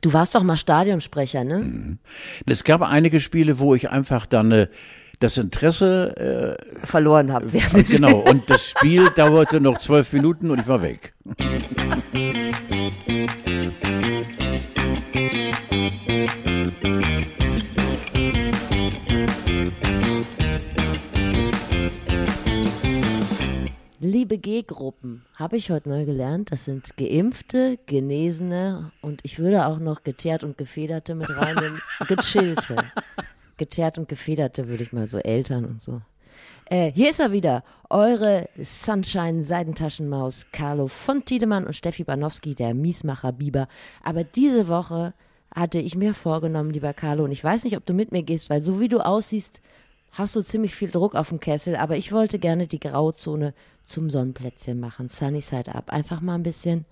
[0.00, 1.98] Du warst doch mal Stadionsprecher, ne?
[2.46, 4.68] Es gab einige Spiele, wo ich einfach dann äh,
[5.18, 7.48] das Interesse Verloren habe.
[7.48, 11.14] äh, genau und das Spiel dauerte noch zwölf Minuten und ich war weg.
[24.38, 26.52] G-Gruppen, habe ich heute neu gelernt.
[26.52, 31.80] Das sind Geimpfte, Genesene und ich würde auch noch geteert und gefederte mit reinnehmen.
[32.08, 32.76] Gechillte.
[33.56, 36.00] Geteert und gefederte würde ich mal so Eltern und so.
[36.66, 43.32] Äh, hier ist er wieder, eure Sunshine-Seidentaschenmaus Carlo von Tiedemann und Steffi Banowski, der Miesmacher
[43.32, 43.68] Biber.
[44.02, 45.14] Aber diese Woche
[45.54, 48.50] hatte ich mir vorgenommen, lieber Carlo, und ich weiß nicht, ob du mit mir gehst,
[48.50, 49.62] weil so wie du aussiehst,
[50.12, 53.54] hast du ziemlich viel Druck auf dem Kessel, aber ich wollte gerne die Grauzone
[53.84, 55.90] zum Sonnenplätzchen machen, Sunny Side Up.
[55.90, 56.84] Einfach mal ein bisschen,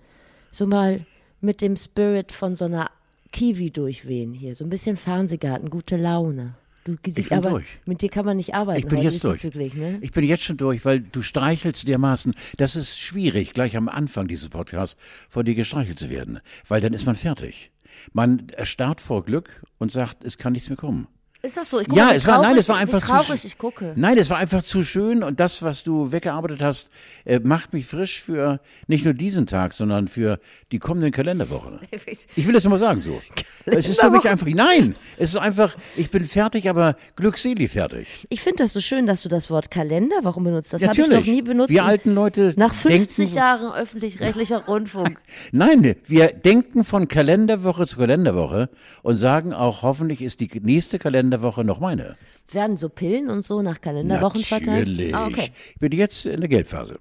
[0.51, 1.05] so mal
[1.41, 2.89] mit dem Spirit von so einer
[3.31, 4.55] Kiwi durchwehen hier.
[4.55, 6.55] So ein bisschen Fernsehgarten, gute Laune.
[6.85, 7.79] Du, Ich bin aber durch.
[7.85, 8.79] mit dir kann man nicht arbeiten.
[8.79, 9.43] Ich bin heute jetzt durch.
[9.75, 9.97] Ne?
[9.99, 12.33] Ich bin jetzt schon durch, weil du streichelst dermaßen.
[12.55, 14.95] Das ist schwierig, gleich am Anfang dieses Podcasts
[15.27, 17.71] von dir gestreichelt zu werden, weil dann ist man fertig.
[18.13, 21.07] Man erstarrt vor Glück und sagt, es kann nichts mehr kommen.
[21.43, 21.79] Ist das so?
[21.79, 23.93] Ich Ja, es war, traurig, nein, es war einfach zu traurig sch- ich gucke.
[23.95, 26.89] Nein, es war einfach zu schön und das, was du weggearbeitet hast,
[27.25, 30.39] äh, macht mich frisch für nicht nur diesen Tag, sondern für
[30.71, 31.79] die kommenden Kalenderwochen.
[32.35, 33.21] Ich will das nur mal sagen so.
[33.69, 38.25] Es ist für mich einfach, nein, es ist einfach, ich bin fertig, aber glückselig fertig.
[38.29, 40.71] Ich finde das so schön, dass du das Wort Kalender, warum benutzt?
[40.73, 41.69] Das habe ich noch nie benutzt.
[41.69, 45.19] Wir alten Leute Nach 50 denken, Jahren öffentlich-rechtlicher Rundfunk.
[45.51, 48.69] Nein, wir denken von Kalenderwoche zu Kalenderwoche
[49.03, 52.15] und sagen auch, hoffentlich ist die nächste Kalenderwoche noch meine.
[52.49, 54.87] Werden so Pillen und so nach Kalenderwochen verteilt?
[54.87, 55.13] Natürlich.
[55.13, 55.51] Ah, okay.
[55.73, 56.97] Ich bin jetzt in der Geldphase.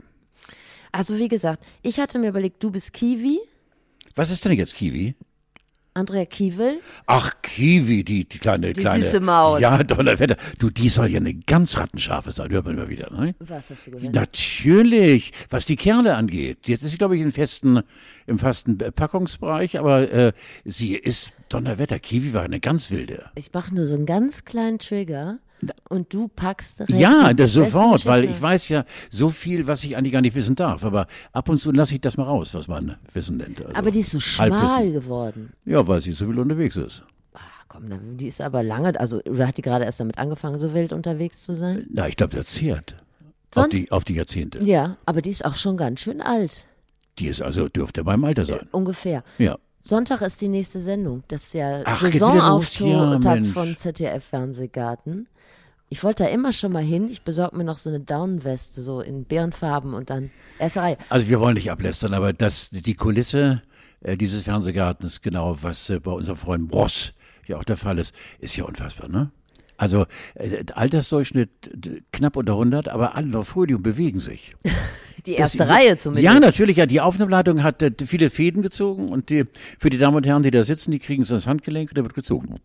[0.91, 3.39] Also wie gesagt, ich hatte mir überlegt, du bist Kiwi,
[4.17, 5.15] Was ist denn jetzt Kiwi?
[5.97, 6.81] Andrea Kiewel.
[7.07, 9.03] Ach, Kiwi, die, die kleine, Die kleine.
[9.03, 9.61] süße Maus.
[9.61, 10.37] Ja, Donnerwetter.
[10.59, 13.35] Du, die soll ja eine ganz rattenscharfe sein, hört man immer wieder, ne?
[13.39, 14.15] Was hast du gehört?
[14.15, 16.69] Natürlich, was die Kerle angeht.
[16.69, 17.81] Jetzt ist sie, glaube ich, im festen,
[18.27, 20.33] im festen Packungsbereich, aber äh,
[20.65, 21.99] sie ist Donnerwetter.
[21.99, 23.31] Kiwi war eine ganz wilde.
[23.35, 25.39] Ich mache nur so einen ganz kleinen Trigger
[25.89, 29.97] und du packst direkt Ja, das sofort, weil ich weiß ja so viel, was ich
[29.97, 30.85] eigentlich gar nicht wissen darf.
[30.85, 33.61] Aber ab und zu lasse ich das mal raus, was man Wissen nennt.
[33.65, 34.93] Also Aber die ist so schmal Halbwissen.
[34.93, 35.53] geworden.
[35.65, 37.05] Ja, weil sie so viel unterwegs ist.
[37.35, 40.75] Ach komm, die ist aber lange, also oder hat die gerade erst damit angefangen, so
[40.75, 41.87] wild unterwegs zu sein?
[41.91, 42.97] Na, ich glaube, das zehrt.
[43.55, 44.63] Auf die, auf die Jahrzehnte.
[44.63, 46.67] Ja, aber die ist auch schon ganz schön alt.
[47.19, 48.69] Die ist also, dürfte beim Alter sein.
[48.73, 49.25] Ungefähr.
[49.39, 49.57] Ja.
[49.87, 51.23] Sonntag ist die nächste Sendung.
[51.29, 52.01] Das ist ja Ach.
[52.01, 55.29] Saisonauftakt Ja, von ZDF Fernsehgarten.
[55.89, 57.09] Ich wollte da immer schon mal hin.
[57.09, 60.99] Ich besorge mir noch so eine Daunenweste, so in Bärenfarben und dann erste Reihe.
[61.09, 63.63] Also wir wollen nicht ablästern, aber das, die Kulisse
[64.01, 67.13] äh, dieses Fernsehgartens, genau was äh, bei unserem Freund Bross
[67.47, 69.31] ja auch der Fall ist, ist ja unfassbar, ne?
[69.77, 74.57] Also äh, Altersdurchschnitt knapp unter 100, aber alle fröhlich und bewegen sich.
[75.27, 76.25] Die erste Das- Reihe zumindest.
[76.25, 76.77] Ja, natürlich.
[76.77, 79.45] Ja, die Aufnahmeleitung hat äh, viele Fäden gezogen und die,
[79.79, 82.03] für die Damen und Herren, die da sitzen, die kriegen es ins Handgelenk und da
[82.03, 82.57] wird gezogen.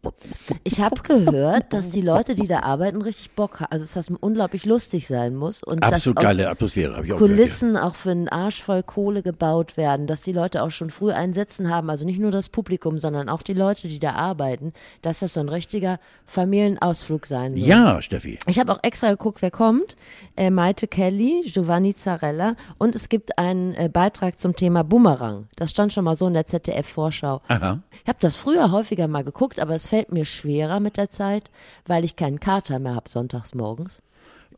[0.63, 3.71] Ich habe gehört, dass die Leute, die da arbeiten, richtig Bock haben.
[3.71, 5.63] Also, dass das unglaublich lustig sein muss.
[5.63, 8.83] Und Absolut dass geile Atmosphäre, habe ich auch gehört, Kulissen auch für einen Arsch voll
[8.83, 12.31] Kohle gebaut werden, dass die Leute auch schon früh ein Sitzen haben, also nicht nur
[12.31, 17.25] das Publikum, sondern auch die Leute, die da arbeiten, dass das so ein richtiger Familienausflug
[17.25, 17.67] sein soll.
[17.67, 18.37] Ja, ja Steffi.
[18.47, 19.95] Ich habe auch extra geguckt, wer kommt.
[20.35, 25.47] Äh, Maite Kelly, Giovanni Zarella und es gibt einen äh, Beitrag zum Thema Bumerang.
[25.55, 27.41] Das stand schon mal so in der ZDF-Vorschau.
[27.49, 31.49] Ich habe das früher häufiger mal geguckt, aber es fällt mir schwerer mit der Zeit,
[31.85, 34.01] weil ich keinen Kater mehr habe sonntags morgens.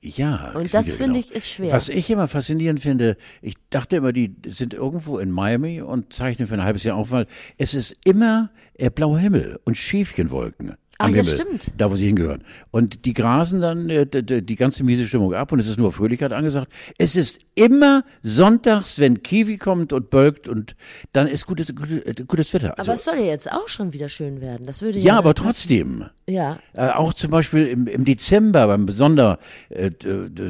[0.04, 0.52] Ja.
[0.54, 1.26] Und das finde genau.
[1.26, 1.72] ich ist schwer.
[1.72, 6.48] Was ich immer faszinierend finde, ich dachte immer, die sind irgendwo in Miami und zeichnen
[6.48, 7.26] für ein halbes Jahr auf, weil
[7.58, 10.76] es ist immer äh, blauer Himmel und Schäfchenwolken.
[11.00, 11.72] Ah, am ja, Himmel, stimmt.
[11.78, 12.44] Da, wo sie hingehören.
[12.70, 16.34] Und die grasen dann äh, die ganze miese Stimmung ab und es ist nur Fröhlichkeit
[16.34, 16.72] angesagt.
[17.00, 20.76] Es ist immer sonntags, wenn Kiwi kommt und bölkt und
[21.12, 22.78] dann ist gutes, gutes, gutes Wetter.
[22.78, 24.66] Also, aber es soll ja jetzt auch schon wieder schön werden.
[24.68, 26.06] Das würde ja, ja, aber trotzdem.
[26.28, 26.60] ja.
[26.74, 29.40] Äh, auch zum Beispiel im, im Dezember beim Sonder
[29.70, 29.92] äh,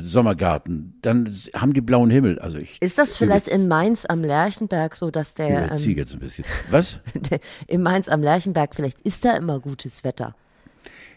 [0.03, 2.39] Sommergarten, dann haben die blauen Himmel.
[2.39, 6.13] Also ich Ist das vielleicht in Mainz am Lerchenberg so, dass der, überziehe ähm, jetzt
[6.13, 6.45] ein bisschen.
[6.69, 6.99] Was?
[7.67, 10.35] in Mainz am Lerchenberg vielleicht ist da immer gutes Wetter?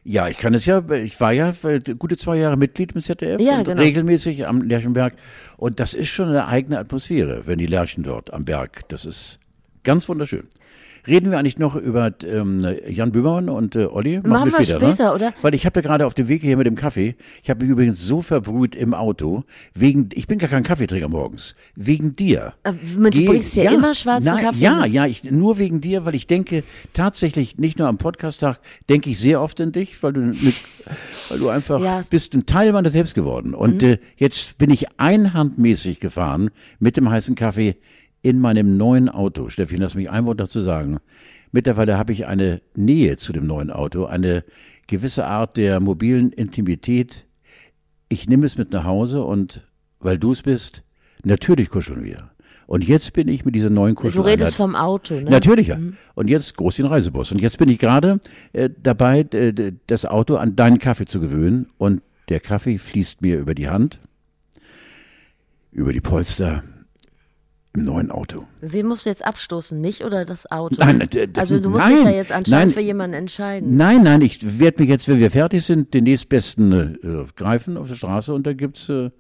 [0.09, 3.41] Ja, ich kann es ja, ich war ja äh, gute zwei Jahre Mitglied im ZDF
[3.41, 3.83] Ja, und genau.
[3.83, 5.15] regelmäßig am Lerchenberg.
[5.57, 9.41] Und das ist schon eine eigene Atmosphäre, wenn die Lerchen dort am Berg, das ist
[9.83, 10.45] ganz wunderschön.
[11.07, 14.17] Reden wir eigentlich noch über ähm, Jan Böhmermann und äh, Olli?
[14.19, 15.15] Machen, Machen wir später, später ne?
[15.15, 15.35] oder?
[15.43, 17.71] Weil ich habe da gerade auf dem Weg hier mit dem Kaffee, ich habe mich
[17.71, 19.45] übrigens so verbrüht im Auto,
[19.75, 22.55] wegen, ich bin gar kein Kaffeeträger morgens, wegen dir.
[22.65, 24.93] Aber äh, du bringst ja, ja, immer schwarzen na, Kaffee Ja, mit.
[24.93, 28.59] ja, ich, nur wegen dir, weil ich denke, tatsächlich, nicht nur am Podcast-Tag,
[28.89, 30.55] denke ich sehr oft an dich, weil du, mit,
[31.29, 32.03] weil du einfach ja.
[32.11, 33.55] bist ein Teil meiner selbst geworden.
[33.55, 33.91] Und mhm.
[33.91, 36.51] äh, jetzt bin ich einhandmäßig gefahren
[36.81, 37.77] mit dem heißen Kaffee
[38.23, 39.49] in meinem neuen Auto.
[39.49, 40.99] Steffi, lass mich ein Wort dazu sagen.
[41.53, 44.45] Mittlerweile habe ich eine Nähe zu dem neuen Auto, eine
[44.87, 47.27] gewisse Art der mobilen Intimität.
[48.09, 49.67] Ich nehme es mit nach Hause und
[50.01, 50.83] weil du es bist,
[51.25, 52.31] natürlich kuscheln wir.
[52.67, 54.21] Und jetzt bin ich mit dieser neuen Kuschel.
[54.21, 55.31] Du redest vom Auto, ne?
[55.31, 55.77] Natürlich, ja.
[55.77, 55.97] Mhm.
[56.15, 57.31] Und jetzt groß den Reisebus.
[57.31, 58.21] Und jetzt bin ich gerade
[58.53, 61.69] äh, dabei, äh, das Auto an deinen Kaffee zu gewöhnen.
[61.79, 64.01] Und der Kaffee fließt mir über die Hand,
[65.71, 66.65] über die Polster,
[67.85, 68.45] neuen Auto.
[68.61, 70.77] Wen musst du jetzt abstoßen, mich oder das Auto?
[70.79, 73.77] Nein, also du musst nein, dich ja jetzt anscheinend nein, für jemanden entscheiden.
[73.77, 77.89] Nein, nein, ich werde mich jetzt, wenn wir fertig sind, den nächstbesten äh, greifen auf
[77.89, 79.11] der Straße und da gibt's äh,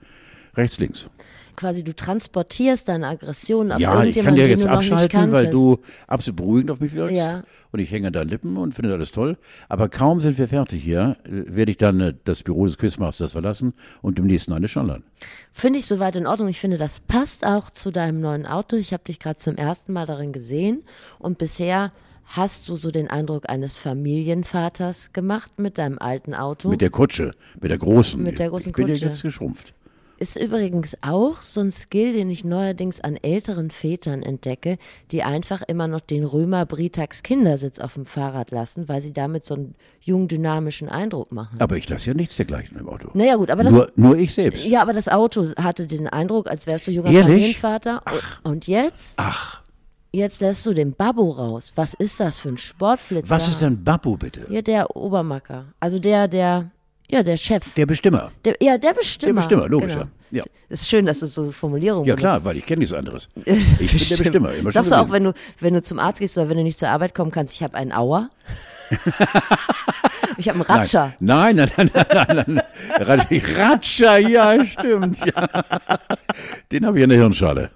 [0.56, 1.08] rechts, links
[1.56, 4.90] quasi du transportierst deine Aggression auf ja, irgendjemanden, den du noch nicht kanntest.
[4.90, 7.16] Ja, ich kann dir jetzt abschalten, weil du absolut beruhigend auf mich wirkst.
[7.16, 7.42] Ja.
[7.72, 9.36] Und ich hänge an deinen Lippen und finde alles toll.
[9.68, 13.72] Aber kaum sind wir fertig hier, werde ich dann äh, das Büro des Quizmasters verlassen
[14.02, 15.02] und dem nächsten eine schnallern.
[15.52, 16.48] Finde ich soweit in Ordnung.
[16.48, 18.76] Ich finde, das passt auch zu deinem neuen Auto.
[18.76, 20.84] Ich habe dich gerade zum ersten Mal darin gesehen
[21.18, 21.92] und bisher
[22.26, 26.68] Hast du so den Eindruck eines Familienvaters gemacht mit deinem alten Auto?
[26.68, 28.20] Mit der Kutsche, mit der großen.
[28.20, 29.00] Mit der großen ich bin Kutsche.
[29.00, 29.74] ja jetzt geschrumpft.
[30.18, 34.78] Ist übrigens auch so ein Skill, den ich neuerdings an älteren Vätern entdecke,
[35.10, 39.44] die einfach immer noch den Römer Britax Kindersitz auf dem Fahrrad lassen, weil sie damit
[39.44, 41.60] so einen jungen, dynamischen Eindruck machen.
[41.60, 43.10] Aber ich lasse ja nichts dergleichen im Auto.
[43.12, 43.74] Naja, gut, aber das.
[43.74, 44.64] Nur, nur ich selbst.
[44.64, 47.12] Ja, aber das Auto hatte den Eindruck, als wärst du junger?
[47.12, 48.00] Familienvater.
[48.04, 48.40] Ach.
[48.42, 49.14] Und jetzt?
[49.18, 49.62] Ach.
[50.12, 51.72] Jetzt lässt du den Babbo raus.
[51.74, 53.28] Was ist das für ein Sportflitzer?
[53.28, 54.46] Was ist denn Babbo bitte?
[54.48, 55.66] Ja, der Obermacker.
[55.78, 56.70] Also der, der
[57.10, 57.74] ja, der Chef.
[57.74, 58.32] Der Bestimmer.
[58.44, 59.32] Der, ja, der Bestimmer.
[59.32, 60.06] Der Bestimmer, logisch, genau.
[60.30, 60.44] ja.
[60.68, 63.28] Ist schön, dass du so Formulierungen Ja, klar, weil ich kenne nichts anderes.
[63.44, 64.52] Ich bin der Bestimmer.
[64.52, 66.78] Immer Sagst du auch, wenn du, wenn du zum Arzt gehst oder wenn du nicht
[66.78, 68.28] zur Arbeit kommen kannst, ich habe einen Auer?
[70.36, 71.14] ich habe einen Ratscher.
[71.20, 73.42] Nein, nein, nein, nein, nein, nein.
[73.56, 75.18] Ratscher, ja, stimmt.
[75.24, 75.48] Ja.
[76.72, 77.70] Den habe ich in der Hirnschale.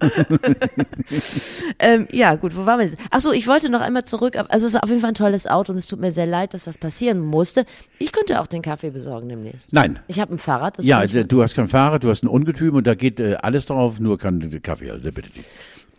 [1.78, 2.98] ähm, ja, gut, wo waren wir jetzt?
[3.10, 4.36] Achso, ich wollte noch einmal zurück.
[4.48, 6.54] Also es ist auf jeden Fall ein tolles Auto und es tut mir sehr leid,
[6.54, 7.64] dass das passieren musste.
[7.98, 9.72] Ich könnte auch den Kaffee besorgen demnächst.
[9.72, 9.98] Nein.
[10.08, 10.82] Ich habe ein Fahrrad.
[10.82, 14.00] Ja, du hast kein Fahrrad, du hast ein Ungetüm und da geht äh, alles drauf,
[14.00, 14.90] nur kein Kaffee.
[14.90, 15.44] Also bitte dich.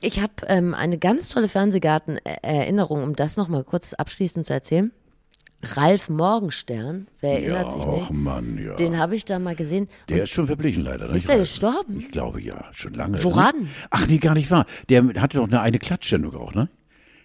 [0.04, 4.92] Ich habe ähm, eine ganz tolle Fernsehgarten-Erinnerung, um das nochmal kurz abschließend zu erzählen.
[5.64, 8.04] Ralf Morgenstern, wer erinnert ja, sich nicht?
[8.04, 8.76] Och Mann, ja.
[8.76, 9.88] Den habe ich da mal gesehen.
[10.10, 11.10] Der ist schon verblichen leider.
[11.10, 12.00] Ist der gestorben?
[12.00, 13.24] Ich glaube ja, schon lange.
[13.24, 13.62] Woran?
[13.62, 13.68] Ne?
[13.90, 14.66] Ach nee, gar nicht wahr.
[14.90, 16.70] Der hatte doch eine, eine Klatschsendung auch, ne?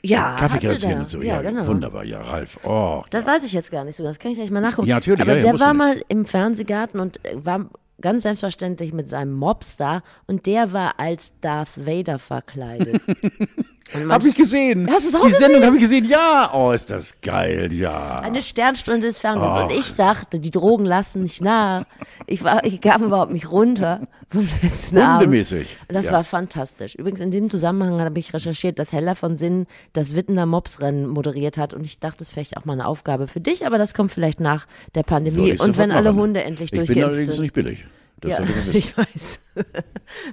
[0.02, 1.20] Ja, Kaffeekreation und so.
[1.20, 1.66] Ja, ja, genau.
[1.66, 2.58] Wunderbar, ja, Ralf.
[2.64, 3.32] Oh, das ja.
[3.32, 4.04] weiß ich jetzt gar nicht so.
[4.04, 4.88] Das kann ich gleich mal nachgucken.
[4.88, 5.20] Ja, natürlich.
[5.20, 10.02] Aber ja, der war mal im Fernsehgarten und äh, war ganz selbstverständlich mit seinem Mobstar
[10.26, 13.00] und der war als Darth Vader verkleidet.
[14.08, 14.88] Hab ich gesehen.
[14.90, 15.46] Hast du's auch Die gesehen?
[15.46, 16.06] Sendung habe ich gesehen.
[16.06, 18.20] Ja, oh, ist das geil, ja.
[18.20, 19.54] Eine Sternstunde des Fernsehens.
[19.56, 19.64] Ach.
[19.64, 21.84] Und ich dachte, die Drogen lassen nicht nach.
[22.26, 25.26] Ich, war, ich kam überhaupt nicht runter vom letzten Abend.
[25.26, 25.76] Hundemäßig.
[25.88, 26.12] Und das ja.
[26.12, 26.96] war fantastisch.
[26.96, 31.56] Übrigens, in dem Zusammenhang habe ich recherchiert, dass Hella von Sinnen das Wittener Mopsrennen moderiert
[31.56, 31.72] hat.
[31.72, 34.12] Und ich dachte, das ist vielleicht auch mal eine Aufgabe für dich, aber das kommt
[34.12, 35.58] vielleicht nach der Pandemie.
[35.58, 36.22] Und wenn alle machen.
[36.22, 37.42] Hunde endlich Ich bin durchgeimpft allerdings sind.
[37.42, 37.84] nicht billig.
[38.20, 38.38] Das ja,
[38.72, 39.40] ich weiß.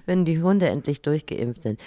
[0.05, 1.79] wenn die Hunde endlich durchgeimpft sind.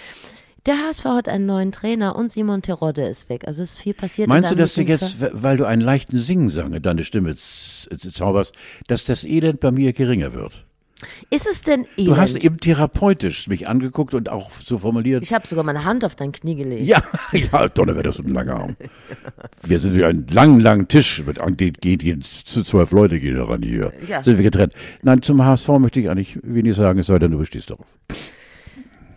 [0.67, 3.47] Der HSV hat einen neuen Trainer und Simon Terodde ist weg.
[3.47, 4.27] Also es ist viel passiert.
[4.27, 8.53] Meinst du, dass du jetzt, weil du einen leichten Singsang in deine Stimme zauberst,
[8.87, 10.65] dass das Elend bei mir geringer wird?
[11.29, 12.07] Ist es denn elend?
[12.09, 15.23] Du hast eben therapeutisch mich angeguckt und auch so formuliert.
[15.23, 16.85] ich habe sogar meine Hand auf dein Knie gelegt.
[16.85, 18.75] Ja, ja, Donnerwetter, so ein langer Arm.
[19.63, 21.23] Wir sind wie einen langen, langen Tisch.
[21.25, 23.93] Mit, geht, geht jetzt zu zwölf Leute gehen heran hier.
[24.05, 24.21] Ja.
[24.21, 24.73] Sind wir getrennt.
[25.01, 27.85] Nein, zum HSV möchte ich eigentlich wenig sagen, es sei denn, du bestehst darauf.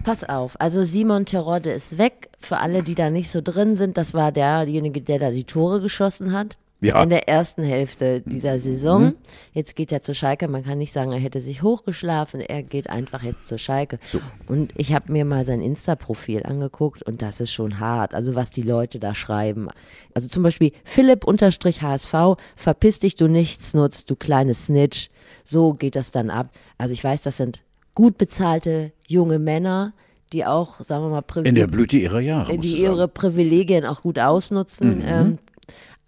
[0.03, 2.31] Pass auf, also Simon Terodde ist weg.
[2.39, 5.81] Für alle, die da nicht so drin sind, das war derjenige, der da die Tore
[5.81, 6.57] geschossen hat.
[6.83, 7.03] Ja.
[7.03, 9.13] In der ersten Hälfte dieser Saison.
[9.53, 10.49] Jetzt geht er zu Schalke.
[10.49, 12.41] Man kann nicht sagen, er hätte sich hochgeschlafen.
[12.41, 13.99] Er geht einfach jetzt zu Schalke.
[14.07, 14.19] So.
[14.47, 18.15] Und ich habe mir mal sein Insta-Profil angeguckt und das ist schon hart.
[18.15, 19.69] Also was die Leute da schreiben.
[20.15, 22.15] Also zum Beispiel Philipp-HSV,
[22.57, 25.11] verpiss dich, du nichts nutzt, du kleines Snitch.
[25.45, 26.49] So geht das dann ab.
[26.79, 27.63] Also ich weiß, das sind
[27.95, 29.93] gut bezahlte junge Männer,
[30.33, 32.57] die auch, sagen wir mal, In der Blüte ihrer Jahre.
[32.59, 34.99] die ihre Privilegien auch gut ausnutzen.
[34.99, 35.05] Mhm.
[35.07, 35.39] Ähm,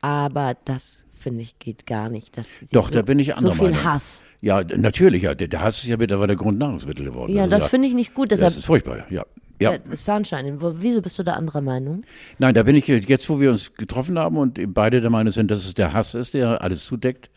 [0.01, 2.37] aber das, finde ich, geht gar nicht.
[2.37, 3.85] Das Doch, so, da bin ich So anderer viel Meinung.
[3.85, 4.25] Hass.
[4.41, 5.35] Ja, natürlich, ja.
[5.35, 7.33] Der, Hass ist ja mittlerweile Grundnahrungsmittel geworden.
[7.35, 8.33] Ja, Also das da- finde ich nicht gut.
[8.33, 9.25] Das Deshalb, ist furchtbar, ja.
[9.61, 9.75] Ja.
[9.75, 10.59] Äh, Sunshine.
[10.81, 12.03] Wieso bist du da anderer Meinung?
[12.39, 15.53] Nein, da bin ich jetzt, wo wir uns getroffen haben und beide der Meinung sind,
[15.53, 17.31] dass es der Hass ist, der alles zudeckt,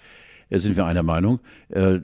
[0.50, 1.40] sind wir einer Meinung.
[1.70, 2.00] Äh,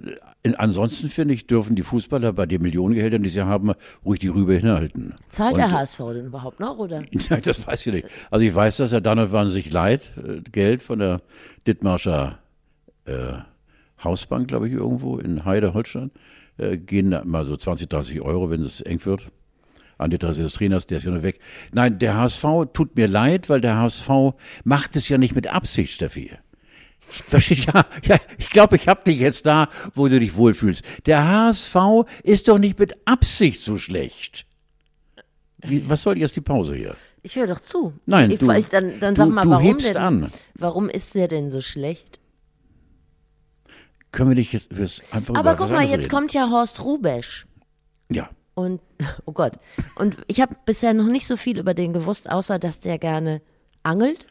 [0.58, 4.56] ansonsten finde ich, dürfen die Fußballer bei den Millionengehältern, die sie haben, ruhig die Rübe
[4.56, 5.14] hinhalten.
[5.30, 7.04] Zahlt der HSV denn überhaupt noch, oder?
[7.44, 8.08] Das weiß ich nicht.
[8.30, 11.22] Also ich weiß, dass er dann sich leiht, äh, Geld von der
[11.68, 12.40] Dithmarscher
[13.06, 13.34] äh,
[14.04, 16.12] Hausbank, glaube ich, irgendwo in Heide, Holstein.
[16.58, 19.32] Äh, gehen mal so 20, 30 Euro, wenn es eng wird.
[19.98, 21.40] An die Adresse des Trainers, der ist ja noch weg.
[21.72, 24.10] Nein, der HSV tut mir leid, weil der HSV
[24.64, 26.32] macht es ja nicht mit Absicht, Steffi.
[27.12, 30.84] Versteht ja, ja, ich glaube, ich habe dich jetzt da, wo du dich wohlfühlst.
[31.06, 31.76] Der HSV
[32.24, 34.46] ist doch nicht mit Absicht so schlecht.
[35.60, 36.96] Wie, was soll jetzt die Pause hier?
[37.24, 37.94] Ich höre doch zu.
[38.06, 39.98] Nein, ich, du- ich, dann, dann sag du- mal, warum denn?
[39.98, 40.32] an.
[40.56, 42.20] Warum ist der denn so schlecht?
[44.12, 46.10] Können wir nicht jetzt fürs einfach Aber guck mal, jetzt reden?
[46.10, 47.46] kommt ja Horst Rubesch.
[48.12, 48.30] Ja.
[48.56, 48.82] Und,
[49.26, 49.54] oh Gott.
[49.96, 53.42] Und ich habe bisher noch nicht so viel über den gewusst, außer dass der gerne
[53.84, 54.28] angelt.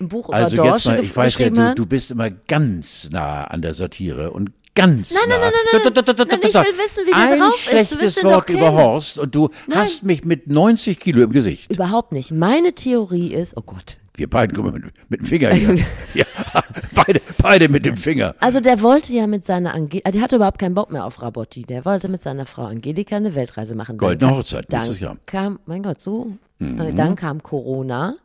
[0.00, 3.08] Ein Buch Also über jetzt Dorsche mal, ich weiß ja, du, du bist immer ganz
[3.10, 5.46] nah an der Satire und ganz Nein, nein, nah.
[5.46, 7.60] nein, nein, nein, nein, nein, ich will wissen, wie der Ein drauf ist.
[7.62, 8.72] Schlechtes doch Wort über.
[8.72, 11.72] Horst und du hast mich mit 90 Kilo im Gesicht.
[11.72, 12.30] Überhaupt nicht.
[12.30, 13.96] Meine Theorie ist, oh Gott.
[14.14, 15.74] Wir beide kommen mit, mit dem Finger hier.
[16.14, 16.24] ja,
[16.94, 18.34] beide, beide mit dem Finger.
[18.40, 21.64] Also der wollte ja mit seiner Angelika, der hatte überhaupt keinen Bock mehr auf Rabotti.
[21.64, 23.98] Der wollte mit seiner Frau Angelika eine Weltreise machen.
[23.98, 25.14] Goldene Hochzeit dann nächstes Jahr.
[25.14, 25.20] Mhm.
[25.26, 26.32] kam, mein Gott, so.
[26.58, 28.16] Äh, Dann kam Corona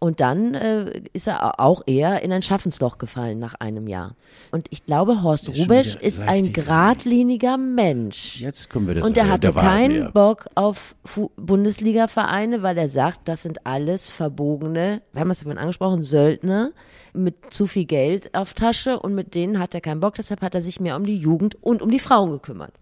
[0.00, 4.14] und dann äh, ist er auch eher in ein Schaffensloch gefallen nach einem Jahr.
[4.52, 8.40] Und ich glaube, Horst schon Rubesch ist ein geradliniger Mensch.
[8.40, 10.10] Jetzt kommen wir das Und er hatte keinen näher.
[10.12, 10.94] Bock auf
[11.36, 16.72] Bundesliga-Vereine, weil er sagt, das sind alles verbogene, wir haben es ja angesprochen, Söldner
[17.12, 20.14] mit zu viel Geld auf Tasche und mit denen hat er keinen Bock.
[20.14, 22.72] Deshalb hat er sich mehr um die Jugend und um die Frauen gekümmert.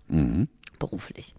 [0.78, 1.34] Beruflich.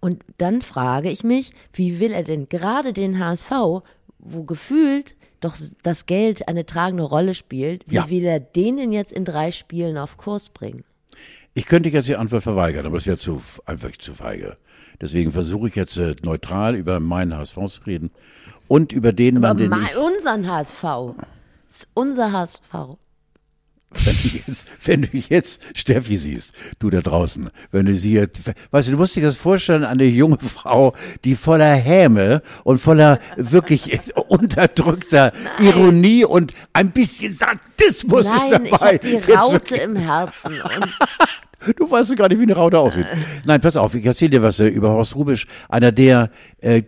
[0.00, 3.82] Und dann frage ich mich, wie will er denn gerade den HSV,
[4.24, 8.10] wo gefühlt doch das Geld eine tragende Rolle spielt, wie Ja.
[8.10, 10.84] will er den denn jetzt in drei Spielen auf Kurs bringen?
[11.52, 14.56] Ich könnte jetzt die Antwort verweigern, aber es wäre zu, einfach zu feige.
[15.00, 18.10] Deswegen versuche ich jetzt äh, neutral über meinen HSV zu reden
[18.66, 20.82] und über den Mann, Aber den ich, unseren HSV.
[21.66, 22.96] Das ist unser HSV.
[23.90, 28.40] Wenn du jetzt, wenn du jetzt Steffi siehst, du da draußen, wenn du sie jetzt,
[28.70, 33.18] weißt du, du musst dir das vorstellen, eine junge Frau, die voller Häme und voller
[33.36, 33.98] wirklich
[34.28, 38.86] unterdrückter Ironie und ein bisschen Sadismus Nein, ist ich dabei.
[38.86, 40.54] habe die Jetzt Raute im Herzen.
[41.76, 43.06] Du weißt gar nicht, wie eine Raute aussieht.
[43.44, 46.82] Nein, pass auf, ich erzähle dir was äh, über Horst Rubisch, einer der äh,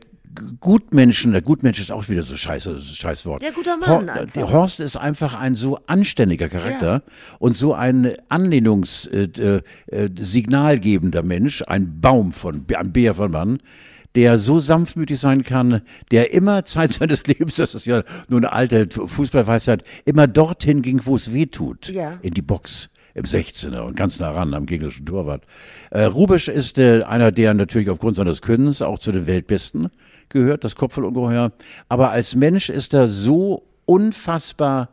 [0.61, 3.43] Gutmenschen, der Gutmensch ist auch wieder so scheiße, das ist ein scheiß Wort.
[3.43, 4.52] Ja, guter Mann Hor einfach.
[4.52, 7.02] Horst ist einfach ein so anständiger Charakter
[7.38, 13.59] und so ein Anlehnungssignalgebender äh, äh, Mensch, ein Baum von, ein Bär von Mann,
[14.14, 18.52] der so sanftmütig sein kann, der immer Zeit seines Lebens, das ist ja nur eine
[18.52, 21.88] alte Fußballweisheit, immer dorthin ging, wo es weh tut.
[21.88, 22.19] Ja.
[22.23, 25.45] In die Box im 16er und ganz nah ran am gegnerischen Torwart.
[25.90, 29.88] Äh, Rubisch ist äh, einer, der natürlich aufgrund seines Könnens auch zu den Weltbesten
[30.28, 31.52] gehört, das Kopfballungeheuer.
[31.88, 34.90] Aber als Mensch ist er so unfassbar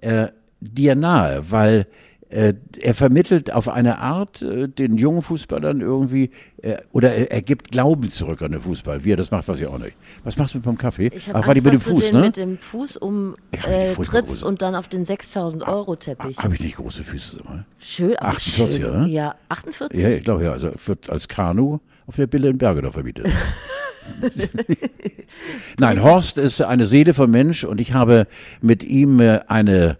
[0.00, 0.28] äh,
[0.60, 1.86] dir nahe, weil
[2.28, 7.42] äh, er vermittelt auf eine Art äh, den jungen Fußballern irgendwie, äh, oder er, er
[7.42, 9.04] gibt Glauben zurück an den Fußball.
[9.04, 9.94] Wie er das macht, weiß ich auch nicht.
[10.24, 11.10] Was machst du mit dem Kaffee?
[11.14, 12.22] ich habe war die Angst, mit dem dass du Fuß, den ne?
[12.22, 16.38] mit dem Fuß um die äh, und dann auf den 6000 Euro Teppich.
[16.38, 17.38] Habe ich nicht große Füße?
[17.44, 17.64] Mal?
[17.78, 18.86] Schön, aber 48, schön.
[18.86, 19.06] oder?
[19.06, 20.00] Ja, 48.
[20.00, 20.52] Ja, ich glaube ja.
[20.52, 23.28] Also wird als Kanu auf der Bille in Bergedorf verbietet.
[25.78, 28.26] Nein, Horst ist eine Seele von Mensch und ich habe
[28.60, 29.98] mit ihm äh, eine,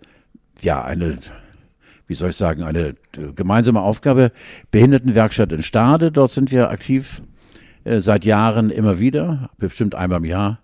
[0.61, 1.19] ja, eine,
[2.07, 4.33] wie soll ich sagen, eine äh, gemeinsame Aufgabe.
[4.71, 7.23] Behindertenwerkstatt in Stade, dort sind wir aktiv
[7.85, 10.61] äh, seit Jahren immer wieder, bestimmt einmal im Jahr.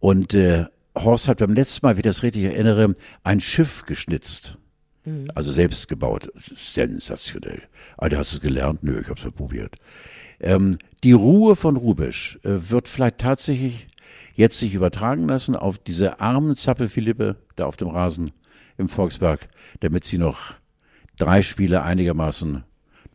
[0.00, 0.66] Und äh,
[0.96, 4.56] Horst hat beim letzten Mal, wie ich das richtig erinnere, ein Schiff geschnitzt.
[5.34, 6.30] Also selbst gebaut.
[6.56, 7.62] Sensationell.
[7.96, 8.82] Alter, hast du es gelernt?
[8.82, 9.76] Nö, ich hab's mal probiert.
[10.40, 13.88] Ähm, die Ruhe von Rubisch äh, wird vielleicht tatsächlich
[14.34, 18.30] jetzt sich übertragen lassen auf diese armen Zappelphilippe da auf dem Rasen
[18.76, 19.48] im Volkspark,
[19.80, 20.54] damit sie noch
[21.18, 22.62] drei Spiele einigermaßen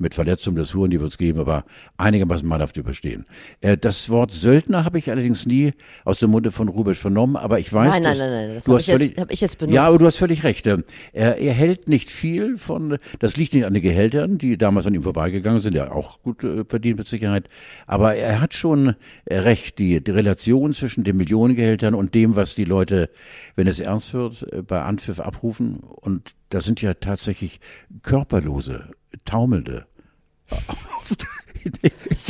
[0.03, 1.65] mit Verletzung des Huren, die wird es geben, aber
[1.97, 3.25] einigermaßen mannhaft überstehen.
[3.61, 5.73] Äh, das Wort Söldner habe ich allerdings nie
[6.05, 8.73] aus dem Munde von Rubisch vernommen, aber ich weiß, Nein, nein, nein, nein, das du
[8.73, 9.73] hab hast ich jetzt- hab ich jetzt benutzt.
[9.75, 10.67] Ja, aber du hast völlig recht.
[10.67, 10.83] Ähm,
[11.13, 14.93] Er, er hält nicht viel von, das liegt nicht an den Gehältern, die damals an
[14.93, 17.47] ihm vorbeigegangen sind, ja auch gut äh, verdient mit Sicherheit.
[17.87, 18.95] Aber er hat schon
[19.29, 23.09] recht, die, die Relation zwischen den Millionengehältern und dem, was die Leute,
[23.55, 25.77] wenn es ernst wird, äh, bei Anpfiff abrufen.
[25.79, 27.59] Und da sind ja tatsächlich
[28.03, 28.89] körperlose,
[29.25, 29.85] taumelnde.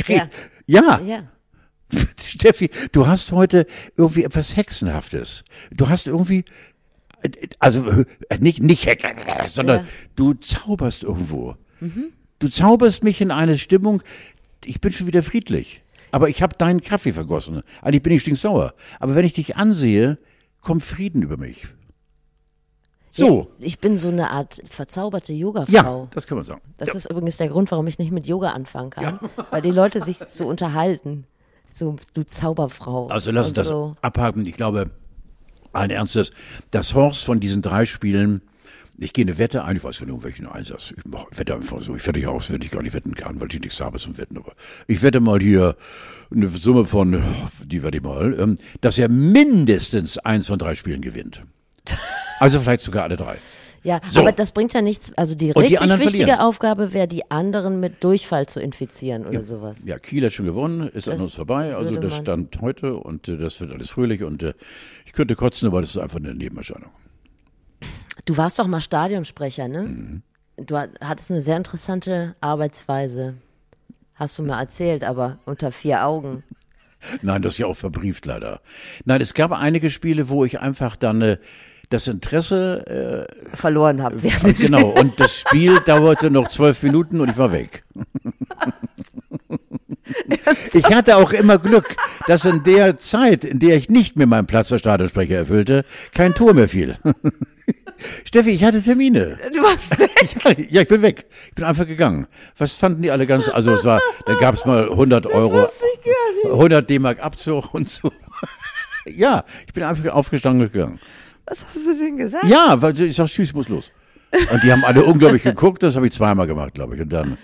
[0.08, 0.28] Ja.
[0.66, 1.28] ja, Ja.
[2.18, 3.66] Steffi, du hast heute
[3.96, 5.44] irgendwie etwas Hexenhaftes.
[5.70, 6.44] Du hast irgendwie,
[7.58, 9.04] also äh, nicht, nicht Hex,
[9.46, 9.86] sondern ja.
[10.16, 11.56] du zauberst irgendwo.
[11.80, 12.12] Mhm.
[12.38, 14.02] Du zauberst mich in eine Stimmung,
[14.64, 15.82] ich bin schon wieder friedlich.
[16.10, 17.62] Aber ich habe deinen Kaffee vergossen.
[17.82, 18.74] Eigentlich bin ich stinksauer.
[19.00, 20.18] Aber wenn ich dich ansehe,
[20.60, 21.66] kommt Frieden über mich.
[23.16, 23.52] So.
[23.58, 25.72] Ja, ich bin so eine Art verzauberte Yoga-Frau.
[25.72, 26.60] Ja, das kann man sagen.
[26.78, 26.94] Das ja.
[26.94, 29.20] ist übrigens der Grund, warum ich nicht mit Yoga anfangen kann.
[29.22, 29.46] Ja.
[29.52, 31.24] Weil die Leute sich so unterhalten.
[31.72, 33.06] So, du Zauberfrau.
[33.08, 33.94] Also lass uns das so.
[34.02, 34.44] abhaken.
[34.46, 34.90] Ich glaube,
[35.72, 36.32] ein Ernstes,
[36.72, 38.42] dass Horst von diesen drei Spielen
[38.96, 40.94] ich gehe eine Wette ein, ich weiß nicht, um welchen Einsatz.
[40.96, 41.96] Ich mache, wette einfach so.
[41.96, 44.16] Ich wette ja aus, wenn ich gar nicht wetten kann, weil ich nichts habe zum
[44.18, 44.36] Wetten.
[44.36, 44.52] Aber
[44.86, 45.76] ich wette mal hier
[46.30, 47.22] eine Summe von,
[47.64, 51.42] die werde ich mal, ähm, dass er mindestens eins von drei Spielen gewinnt.
[52.40, 53.36] Also vielleicht sogar alle drei.
[53.84, 54.20] Ja, so.
[54.20, 55.12] aber das bringt ja nichts.
[55.16, 56.40] Also die richtig die wichtige verlieren.
[56.40, 59.46] Aufgabe wäre, die anderen mit Durchfall zu infizieren oder ja.
[59.46, 59.84] sowas.
[59.84, 61.76] Ja, Kiel hat schon gewonnen, ist das an uns vorbei.
[61.76, 64.54] Also das stand heute und äh, das wird alles fröhlich und äh,
[65.04, 66.90] ich könnte kotzen, aber das ist einfach eine Nebenerscheinung.
[68.24, 69.82] Du warst doch mal Stadionsprecher, ne?
[69.82, 70.22] Mhm.
[70.56, 73.34] Du hattest eine sehr interessante Arbeitsweise.
[74.14, 76.42] Hast du mir erzählt, aber unter vier Augen.
[77.22, 78.60] Nein, das ist ja auch verbrieft leider.
[79.04, 81.38] Nein, es gab einige Spiele, wo ich einfach dann äh,
[81.90, 84.16] das Interesse äh, verloren habe.
[84.16, 87.84] Äh, genau, und das Spiel dauerte noch zwölf Minuten und ich war weg.
[90.72, 94.46] Ich hatte auch immer Glück, dass in der Zeit, in der ich nicht mehr meinen
[94.46, 96.98] Platz als Stadionsprecher erfüllte, kein Tor mehr fiel.
[98.24, 99.38] Steffi, ich hatte Termine.
[99.52, 100.10] Du warst weg?
[100.70, 101.26] Ja, ich bin weg.
[101.48, 102.26] Ich bin einfach gegangen.
[102.58, 105.68] Was fanden die alle ganz, also es war, da gab es mal 100 Euro,
[106.44, 108.12] 100 D-Mark Abzug und so.
[109.06, 110.98] Ja, ich bin einfach aufgestanden und gegangen.
[111.46, 112.44] Was hast du denn gesagt?
[112.44, 113.90] Ja, weil ich sag, tschüss, muss los.
[114.52, 117.00] Und die haben alle unglaublich geguckt, das habe ich zweimal gemacht, glaube ich.
[117.02, 117.38] Und dann,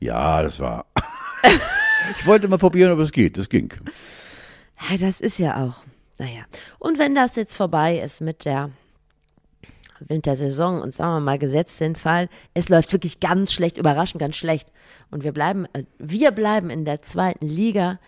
[0.00, 0.86] ja, das war.
[2.18, 3.38] ich wollte mal probieren, ob es geht.
[3.38, 3.72] Das ging.
[4.90, 5.84] Ja, das ist ja auch.
[6.18, 6.42] Naja.
[6.78, 8.70] Und wenn das jetzt vorbei ist mit der
[10.00, 14.36] Wintersaison und sagen wir mal gesetzt den Fall, es läuft wirklich ganz schlecht, überraschend ganz
[14.36, 14.72] schlecht
[15.10, 17.98] und wir bleiben, äh, wir bleiben in der zweiten Liga,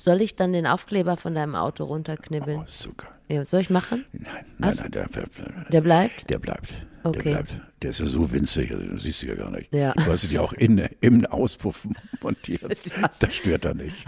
[0.00, 2.60] soll ich dann den Aufkleber von deinem Auto runterknibbeln?
[2.60, 3.10] Oh, geil.
[3.28, 4.04] Ja, soll ich machen?
[4.12, 5.24] Nein, nein, nein, der, der,
[5.70, 6.30] der bleibt?
[6.30, 6.74] Der bleibt.
[7.02, 7.22] Okay.
[7.22, 7.60] Der bleibt.
[7.82, 9.72] Der ist ja so winzig, also, das siehst du ja gar nicht.
[9.74, 9.92] Ja.
[9.92, 11.86] Du hast ja auch in, im Auspuff
[12.22, 12.62] montiert.
[13.18, 14.04] Das stört er nicht.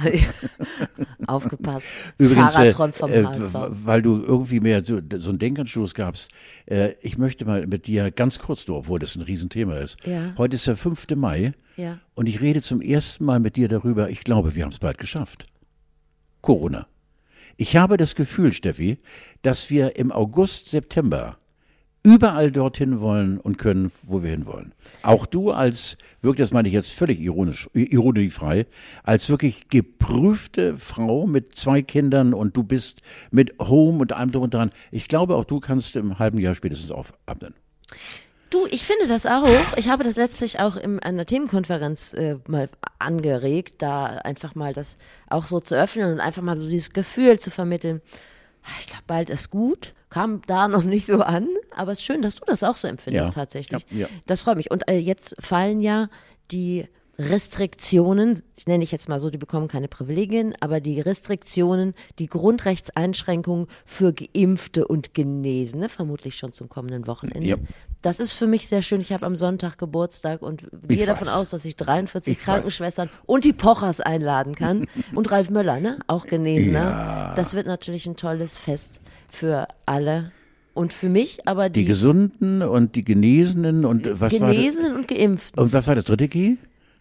[1.27, 1.87] Aufgepasst.
[2.17, 3.25] Übrigens, äh, vom äh,
[3.85, 6.31] weil du irgendwie mehr so, so einen Denkanstoß gabst.
[6.67, 10.05] Äh, ich möchte mal mit dir ganz kurz, nur, obwohl das ein Riesenthema ist.
[10.07, 10.33] Ja.
[10.39, 11.07] Heute ist der 5.
[11.17, 11.53] Mai.
[11.77, 11.99] Ja.
[12.15, 14.99] Und ich rede zum ersten Mal mit dir darüber, ich glaube, wir haben es bald
[14.99, 15.47] geschafft.
[16.41, 16.87] Corona.
[17.57, 18.99] Ich habe das Gefühl, Steffi,
[19.43, 21.39] dass wir im August, September
[22.03, 24.73] überall dorthin wollen und können, wo wir hinwollen.
[25.03, 28.67] Auch du als, wirklich, das meine ich jetzt völlig ironisch, ironiefrei,
[29.03, 34.45] als wirklich geprüfte Frau mit zwei Kindern und du bist mit Home und allem drum
[34.45, 34.71] und dran.
[34.91, 37.57] Ich glaube, auch du kannst im halben Jahr spätestens auf, abnehmen.
[38.51, 39.47] Du, ich finde das auch.
[39.77, 44.97] Ich habe das letztlich auch in einer Themenkonferenz äh, mal angeregt, da einfach mal das
[45.29, 48.01] auch so zu öffnen und einfach mal so dieses Gefühl zu vermitteln.
[48.81, 49.95] Ich glaube, bald ist gut.
[50.09, 52.89] Kam da noch nicht so an, aber es ist schön, dass du das auch so
[52.89, 53.43] empfindest ja.
[53.43, 53.87] tatsächlich.
[53.91, 54.07] Ja, ja.
[54.27, 54.71] Das freut mich.
[54.71, 56.09] Und äh, jetzt fallen ja
[56.51, 56.87] die
[57.19, 62.29] Restriktionen, ich nenne ich jetzt mal so, die bekommen keine Privilegien, aber die Restriktionen, die
[62.29, 67.49] Grundrechtseinschränkungen für Geimpfte und Genesene, vermutlich schon zum kommenden Wochenende.
[67.49, 67.57] Ja.
[68.03, 69.01] Das ist für mich sehr schön.
[69.01, 73.15] Ich habe am Sonntag Geburtstag und gehe davon aus, dass ich 43 ich Krankenschwestern weiß.
[73.27, 74.87] und die Pochers einladen kann.
[75.15, 75.99] und Ralf Möller, ne?
[76.07, 76.79] Auch Genesener.
[76.79, 77.35] Ja.
[77.35, 80.31] Das wird natürlich ein tolles Fest für alle
[80.75, 85.61] und für mich, aber die, die Gesunden und die Genesenen und was Genesenen und Geimpften.
[85.61, 86.55] Und was war das dritte Key?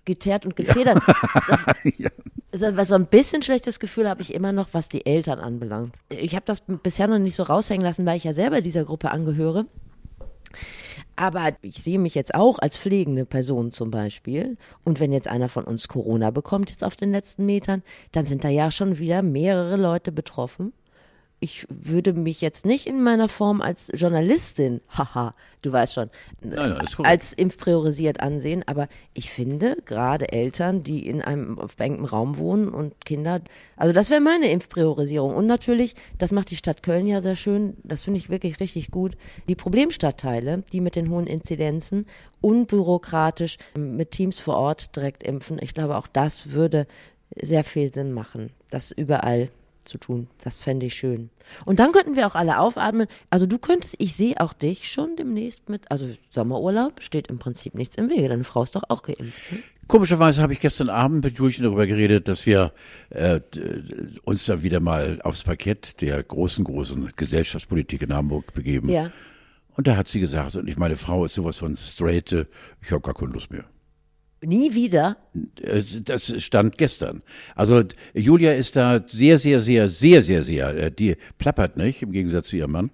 [0.08, 1.04] Geteert und gefedert.
[1.98, 2.10] ja.
[2.52, 5.94] also, so ein bisschen schlechtes Gefühl habe ich immer noch, was die Eltern anbelangt.
[6.10, 9.12] Ich habe das bisher noch nicht so raushängen lassen, weil ich ja selber dieser Gruppe
[9.12, 9.68] angehöre.
[11.16, 14.58] Aber ich sehe mich jetzt auch als pflegende Person zum Beispiel.
[14.84, 18.44] Und wenn jetzt einer von uns Corona bekommt, jetzt auf den letzten Metern, dann sind
[18.44, 20.74] da ja schon wieder mehrere Leute betroffen
[21.40, 26.10] ich würde mich jetzt nicht in meiner Form als Journalistin, haha, du weißt schon,
[26.42, 32.06] nein, nein, als impfpriorisiert ansehen, aber ich finde, gerade Eltern, die in einem auf engem
[32.06, 33.42] Raum wohnen und Kinder,
[33.76, 35.36] also das wäre meine Impfpriorisierung.
[35.36, 38.90] Und natürlich, das macht die Stadt Köln ja sehr schön, das finde ich wirklich richtig
[38.90, 39.16] gut,
[39.48, 42.08] die Problemstadtteile, die mit den hohen Inzidenzen
[42.42, 45.60] unbürokratisch mit Teams vor Ort direkt impfen.
[45.62, 46.88] Ich glaube, auch das würde
[47.36, 49.50] sehr viel Sinn machen, das überall
[49.88, 50.28] zu tun.
[50.44, 51.30] Das fände ich schön.
[51.66, 53.08] Und dann könnten wir auch alle aufatmen.
[53.30, 57.76] Also du könntest, ich sehe auch dich schon demnächst mit, also Sommerurlaub steht im Prinzip
[57.76, 58.30] nichts im Wege.
[58.30, 59.52] Deine Frau ist doch auch geimpft.
[59.52, 59.60] Ne?
[59.88, 62.74] Komischerweise habe ich gestern Abend mit Julchen darüber geredet, dass wir
[63.10, 63.40] äh,
[64.26, 68.90] uns dann wieder mal aufs Parkett der großen, großen Gesellschaftspolitik in Hamburg begeben.
[68.90, 69.12] Ja.
[69.78, 72.48] Und da hat sie gesagt, und ich meine Frau ist sowas von straight,
[72.82, 73.64] ich habe gar keine Lust mehr.
[74.42, 75.18] Nie wieder?
[75.62, 77.24] Äh, das stand gestern.
[77.56, 82.12] Also Julia ist da sehr, sehr, sehr, sehr, sehr, sehr, äh, die plappert nicht, im
[82.12, 82.92] Gegensatz zu ihrem Mann.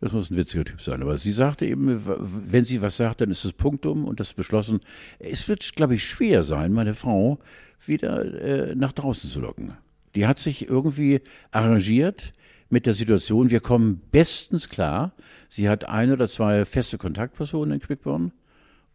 [0.00, 1.02] Das muss ein witziger Typ sein.
[1.02, 4.36] Aber sie sagte eben, wenn sie was sagt, dann ist es Punktum und das ist
[4.36, 4.80] beschlossen.
[5.18, 7.38] Es wird, glaube ich, schwer sein, meine Frau
[7.84, 9.72] wieder äh, nach draußen zu locken.
[10.14, 11.20] Die hat sich irgendwie
[11.50, 12.32] arrangiert
[12.70, 13.50] mit der Situation.
[13.50, 15.12] Wir kommen bestens klar.
[15.48, 18.32] Sie hat ein oder zwei feste Kontaktpersonen in Quickborn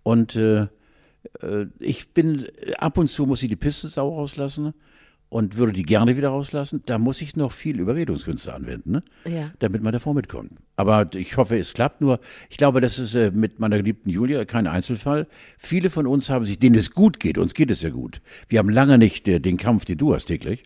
[0.04, 0.68] und äh,
[1.80, 2.46] ich bin,
[2.78, 4.74] ab und zu muss ich die Pistensau rauslassen
[5.34, 6.84] und würde die gerne wieder rauslassen.
[6.86, 9.04] Da muss ich noch viel Überredungskünste anwenden, ne?
[9.26, 9.52] ja.
[9.58, 10.52] damit meine Frau mitkommt.
[10.76, 12.02] Aber ich hoffe, es klappt.
[12.02, 12.20] Nur,
[12.52, 15.26] ich glaube, das ist äh, mit meiner geliebten Julia kein Einzelfall.
[15.58, 18.22] Viele von uns haben sich, denen es gut geht, uns geht es ja gut.
[18.48, 20.66] Wir haben lange nicht äh, den Kampf, den du hast täglich.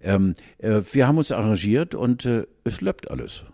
[0.00, 3.44] Ähm, äh, wir haben uns arrangiert und äh, es läuft alles.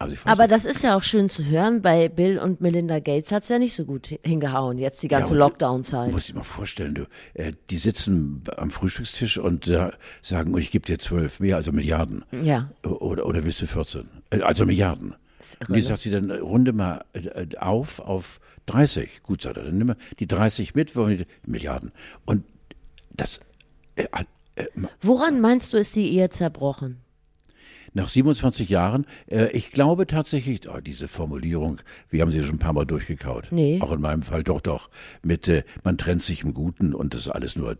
[0.00, 0.52] Also Aber nicht.
[0.52, 1.82] das ist ja auch schön zu hören.
[1.82, 5.34] Bei Bill und Melinda Gates hat es ja nicht so gut hingehauen, jetzt die ganze
[5.34, 6.12] ja, Lockdown-Zeit.
[6.12, 9.90] Muss ich mal vorstellen, du, äh, die sitzen am Frühstückstisch und äh,
[10.22, 12.24] sagen, oh, ich gebe dir zwölf mehr, also Milliarden.
[12.42, 12.70] Ja.
[12.84, 14.08] Oder, oder willst du 14?
[14.30, 15.16] Äh, also Milliarden.
[15.60, 15.82] Und die ne?
[15.82, 19.22] sagt sie dann, runde mal äh, auf auf 30.
[19.24, 20.92] Gut, sagt er, dann nimm mal die 30 mit,
[21.44, 21.90] Milliarden.
[22.24, 22.44] Und
[23.10, 23.40] das.
[23.96, 24.06] Äh,
[24.54, 24.66] äh,
[25.00, 27.00] Woran meinst du, ist die Ehe zerbrochen?
[27.98, 32.60] Nach 27 Jahren, äh, ich glaube tatsächlich, oh, diese Formulierung, wir haben sie schon ein
[32.60, 33.48] paar Mal durchgekaut.
[33.50, 33.80] Nee.
[33.82, 34.88] Auch in meinem Fall doch, doch.
[35.22, 37.76] Mit, äh, man trennt sich im Guten und das ist alles nur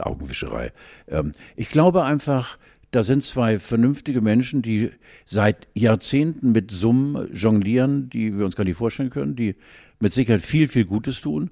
[0.00, 0.72] Augenwischerei.
[1.08, 2.58] Ähm, ich glaube einfach,
[2.90, 4.90] da sind zwei vernünftige Menschen, die
[5.24, 9.54] seit Jahrzehnten mit Summen jonglieren, die wir uns gar nicht vorstellen können, die
[10.00, 11.50] mit Sicherheit viel, viel Gutes tun.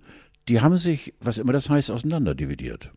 [0.49, 2.91] Die haben sich, was immer das heißt, auseinanderdividiert.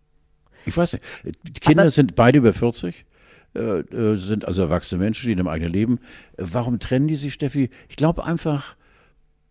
[0.66, 1.06] Ich weiß nicht.
[1.44, 3.06] Die Kinder Aber sind beide über 40.
[3.54, 6.00] Äh, äh, sind also erwachsene Menschen, die in einem eigenen Leben.
[6.38, 7.70] Äh, warum trennen die sich, Steffi?
[7.90, 8.78] Ich glaube einfach,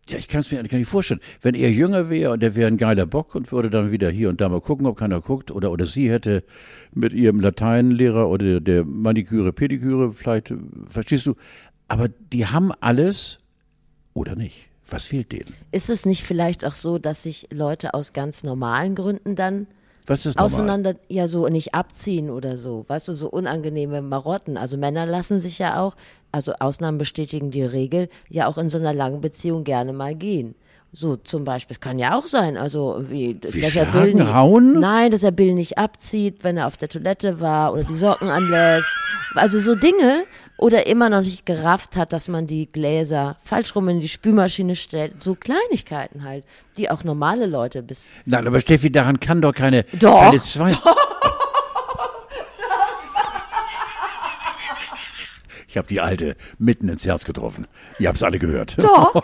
[0.08, 1.20] ja, ich kann es mir gar nicht vorstellen.
[1.42, 4.30] Wenn er jünger wäre und er wäre ein geiler Bock und würde dann wieder hier
[4.30, 6.44] und da mal gucken, ob keiner guckt, oder, oder sie hätte
[6.92, 10.54] mit ihrem Lateinlehrer oder der Maniküre, Pediküre, vielleicht,
[10.88, 11.34] verstehst du?
[11.86, 13.38] Aber die haben alles
[14.14, 14.68] oder nicht.
[14.88, 15.52] Was fehlt denen?
[15.72, 19.66] Ist es nicht vielleicht auch so, dass sich Leute aus ganz normalen Gründen dann
[20.10, 20.46] was ist normal?
[20.46, 24.56] auseinander, ja, so nicht abziehen oder so, weißt du, so unangenehme Marotten.
[24.56, 25.94] Also Männer lassen sich ja auch,
[26.32, 30.56] also Ausnahmen bestätigen die Regel, ja auch in so einer langen Beziehung gerne mal gehen.
[30.92, 34.34] So zum Beispiel, es kann ja auch sein, also wie, wie dass er Bill nicht,
[34.34, 34.80] hauen?
[34.80, 38.28] nein, dass er Bill nicht abzieht, wenn er auf der Toilette war oder die Socken
[38.28, 38.88] anlässt.
[39.36, 40.24] Also so Dinge,
[40.60, 44.76] oder immer noch nicht gerafft hat, dass man die Gläser falsch rum in die Spülmaschine
[44.76, 45.22] stellt.
[45.22, 46.44] So Kleinigkeiten halt,
[46.76, 48.14] die auch normale Leute bis.
[48.26, 50.70] Nein, aber Steffi, daran kann doch keine, doch, keine zwei.
[50.70, 50.96] Doch.
[55.68, 57.68] Ich habe die alte mitten ins Herz getroffen.
[58.00, 58.76] Ihr habt's alle gehört.
[58.82, 59.14] Doch.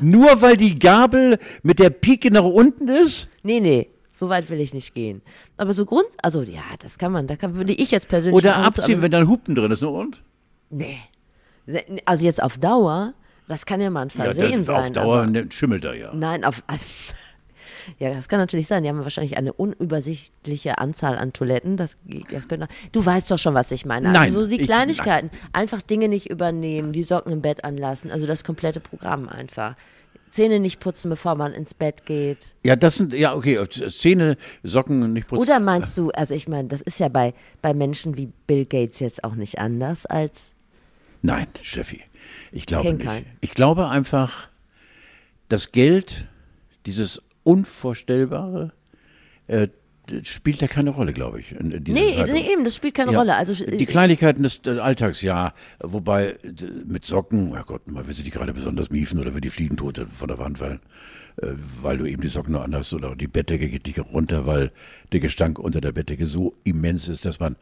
[0.00, 3.28] Nur weil die Gabel mit der Pike nach unten ist?
[3.42, 3.91] Nee, nee.
[4.22, 5.20] So weit will ich nicht gehen.
[5.56, 8.36] Aber so Grund, also ja, das kann man, da kann, würde ich jetzt persönlich.
[8.36, 10.22] Oder abziehen, wenn da ein Hupen drin ist, nur und?
[10.70, 11.00] Nee.
[12.04, 13.14] Also jetzt auf Dauer,
[13.48, 14.76] das kann ja mal ein Versehen ja, sein.
[14.76, 16.14] Auf Dauer aber, schimmelt er ja.
[16.14, 16.62] Nein, auf.
[16.68, 16.86] Also,
[17.98, 18.84] ja, das kann natürlich sein.
[18.84, 21.76] Die haben wahrscheinlich eine unübersichtliche Anzahl an Toiletten.
[21.76, 21.98] Das,
[22.30, 24.06] das könnte, du weißt doch schon, was ich meine.
[24.10, 25.30] Also nein, so die Kleinigkeiten.
[25.32, 28.12] Ich, einfach Dinge nicht übernehmen, die Socken im Bett anlassen.
[28.12, 29.74] Also das komplette Programm einfach.
[30.32, 32.56] Zähne nicht putzen, bevor man ins Bett geht.
[32.64, 35.42] Ja, das sind, ja, okay, Zähne, Socken nicht putzen.
[35.42, 38.98] Oder meinst du, also ich meine, das ist ja bei, bei Menschen wie Bill Gates
[39.00, 40.54] jetzt auch nicht anders als.
[41.20, 42.02] Nein, Steffi,
[42.50, 43.06] ich glaube nicht.
[43.06, 43.26] Keinen.
[43.40, 44.48] Ich glaube einfach,
[45.48, 46.28] das Geld,
[46.86, 48.72] dieses Unvorstellbare,
[49.46, 49.68] äh,
[50.24, 51.52] spielt ja keine Rolle, glaube ich.
[51.52, 53.36] In, in nee, nee, eben, das spielt keine ja, Rolle.
[53.36, 55.54] Also, die Kleinigkeiten des, des, Alltags, ja.
[55.80, 56.36] Wobei
[56.86, 60.06] mit Socken, oh Gott, mal will sie die gerade besonders miefen oder will die Fliegentote
[60.06, 60.80] von der Wand fallen,
[61.40, 61.48] äh,
[61.80, 64.72] weil du eben die Socken nur anhast oder die Bettdecke geht nicht runter, weil
[65.12, 67.56] der Gestank unter der Bettdecke so immens ist, dass man,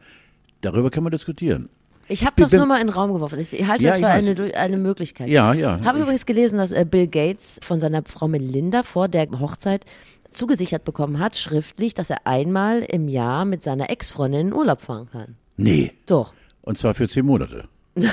[0.61, 1.69] darüber kann man diskutieren.
[2.11, 3.39] Ich habe das nur mal in den Raum geworfen.
[3.39, 5.29] Ich halte ja, das für eine, eine Möglichkeit.
[5.29, 5.77] Ja, ja.
[5.79, 9.85] Ich habe übrigens gelesen, dass äh, Bill Gates von seiner Frau Melinda vor der Hochzeit
[10.31, 15.09] zugesichert bekommen hat, schriftlich, dass er einmal im Jahr mit seiner Ex-Freundin in Urlaub fahren
[15.11, 15.35] kann.
[15.57, 15.91] Nee.
[16.05, 16.33] Doch.
[16.61, 17.67] Und zwar für zehn Monate.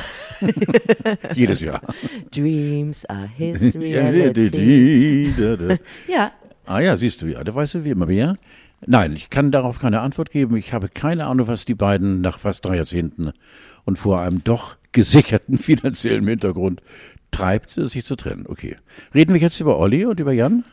[1.35, 1.81] Jedes Jahr.
[2.31, 5.33] Dreams are his reality.
[6.09, 6.33] ja.
[6.67, 8.37] Ah ja, siehst du, ja, da weißt du wie immer mehr.
[8.87, 10.57] Nein, ich kann darauf keine Antwort geben.
[10.57, 13.33] Ich habe keine Ahnung, was die beiden nach fast drei Jahrzehnten
[13.85, 16.83] und vor einem doch gesicherten finanziellen Hintergrund
[17.31, 18.47] treibt, sich zu trennen.
[18.47, 18.77] Okay.
[19.15, 20.65] Reden wir jetzt über Olli und über Jan?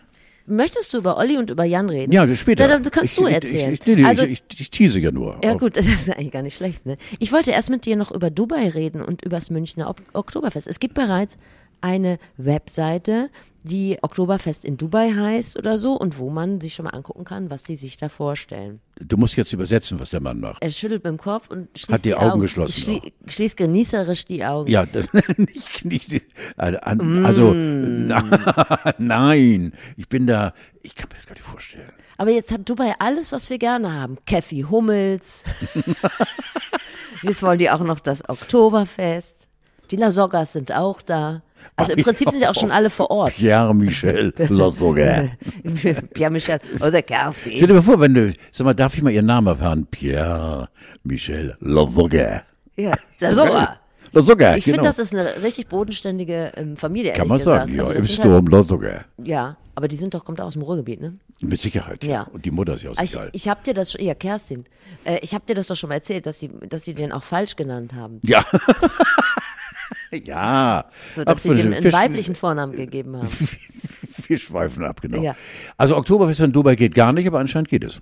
[0.47, 2.12] Möchtest du über Olli und über Jan reden?
[2.12, 2.67] Ja, später.
[2.67, 3.73] Dann kannst ich, du erzählen.
[3.73, 5.39] Ich, ich, nee, nee, also, ich, ich, tease ja nur.
[5.43, 6.86] Ja gut, das ist eigentlich gar nicht schlecht.
[6.86, 6.97] Ne?
[7.19, 10.67] Ich wollte erst mit dir noch über Dubai reden und über das Münchner ok Oktoberfest.
[10.67, 11.38] Es gibt bereits
[11.81, 13.29] eine Webseite,
[13.63, 17.49] die Oktoberfest in Dubai heißt oder so und wo man sich schon mal angucken kann,
[17.49, 18.79] was die sich da vorstellen.
[18.99, 20.61] Du musst jetzt übersetzen, was der Mann macht.
[20.61, 24.25] Er schüttelt mit dem Kopf und schließt Hat die, die Augen geschlossen Schlie schließt genießerisch
[24.25, 24.69] die Augen.
[24.69, 25.07] Ja, das,
[25.38, 26.21] nicht, nicht,
[26.57, 28.07] also, Mm.
[28.07, 28.23] na,
[28.99, 31.91] nein, ich bin da, ich kann mir das gar nicht vorstellen.
[32.17, 34.17] Aber jetzt hat Dubai alles, was wir gerne haben.
[34.27, 35.43] Kathy Hummels.
[37.23, 39.47] jetzt wollen die auch noch das Oktoberfest.
[39.91, 41.41] Die Lasoggas sind auch da.
[41.75, 43.32] Also im Prinzip sind ja auch schon alle vor Ort.
[43.34, 45.30] Pierre-Michel Lasogga.
[46.13, 47.54] Pierre Michel oder Kerstin.
[47.56, 49.86] Stell dir mal vor, wenn du, sag mal, darf ich mal ihren Namen erfahren?
[49.89, 52.43] Pierre-Michel Lasogga.
[52.78, 53.78] Ja, Lasogga.
[54.12, 54.75] Lasogga, Ich genau.
[54.75, 57.12] finde, das ist eine richtig bodenständige ähm, Familie.
[57.13, 57.62] Kann man gesagt.
[57.62, 58.88] sagen, ja, Also im das sind Sturm Lasogga.
[58.89, 61.15] Halt, ja, aber die sind doch, kommt auch aus dem Ruhrgebiet, ne?
[61.41, 62.01] Mit Sicherheit.
[62.06, 62.21] Ja.
[62.32, 63.30] Und die Mutter ist ja auch so Ich, geil.
[63.34, 64.63] ich habe dir das schon, ja, Kerstin,
[65.04, 67.23] äh, ich habe dir das doch schon mal erzählt, dass sie, dass sie den auch
[67.23, 68.21] falsch genannt haben.
[68.23, 68.41] Ja.
[70.25, 70.86] ja.
[71.13, 71.65] So, dass sie Absolut.
[71.65, 73.30] dem einen weiblichen Vornamen gegeben haben.
[74.28, 75.21] Wir schweifen ab, genau.
[75.21, 75.36] Ja.
[75.78, 78.01] Also Oktoberfest in Dubai geht gar nicht, aber anscheinend geht es.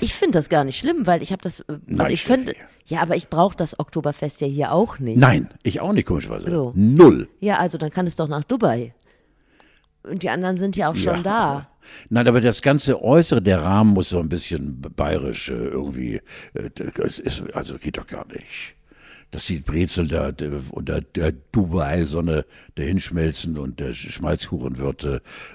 [0.00, 2.54] Ich finde das gar nicht schlimm, weil ich habe das, äh, also Nein, ich finde,
[2.86, 5.18] ja, aber ich brauche das Oktoberfest ja hier auch nicht.
[5.18, 6.50] Nein, ich auch nicht, komischerweise.
[6.50, 6.72] So.
[6.74, 7.28] Null.
[7.40, 8.92] Ja, also dann kann es doch nach Dubai.
[10.02, 11.22] Und die anderen sind ja auch schon Ja.
[11.22, 11.68] da.
[12.08, 16.20] Nein, aber das ganze Äußere, der Rahmen muss so ein bisschen bayerisch äh, irgendwie,
[16.54, 16.70] äh,
[17.54, 18.74] also geht doch gar nicht.
[19.32, 20.30] Dass die Brezel da
[20.72, 25.04] unter der Dubai-Sonne dahin schmelzen und der Sch- Schmalzkuchen wird,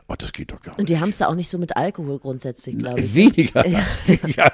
[0.08, 0.90] oh, das geht doch gar Und nicht.
[0.90, 3.14] die haben es da auch nicht so mit Alkohol grundsätzlich, glaube ich.
[3.14, 3.66] Weniger.
[3.68, 4.52] ja.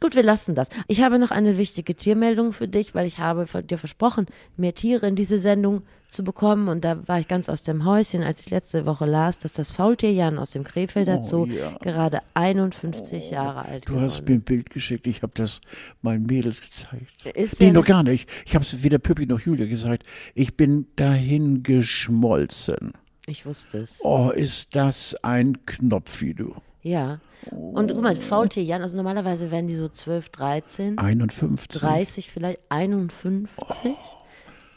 [0.00, 0.68] Gut, wir lassen das.
[0.88, 5.06] Ich habe noch eine wichtige Tiermeldung für dich, weil ich habe dir versprochen, mehr Tiere
[5.06, 5.82] in diese Sendung
[6.14, 6.68] zu bekommen.
[6.68, 9.70] Und da war ich ganz aus dem Häuschen, als ich letzte Woche las, dass das
[9.70, 11.76] Faultier Jan aus dem Krefelder Zoo ja.
[11.80, 15.60] gerade 51 Jahre alt Du hast mir ein Bild geschickt, ich habe das
[16.02, 17.26] meinen Mädels gezeigt.
[17.34, 18.30] Ist nee, noch gar nicht.
[18.46, 20.04] Ich habe es weder Pippi noch Julia gesagt.
[20.34, 22.92] Ich bin dahin geschmolzen.
[23.26, 24.00] Ich wusste es.
[24.02, 26.54] Oh, ist das ein Knopfi, du.
[26.82, 27.20] Ja.
[27.50, 31.80] Und guck mal, Faultier Jan, also normalerweise werden die so 12, 13, 51.
[31.80, 33.64] 30 vielleicht, 51.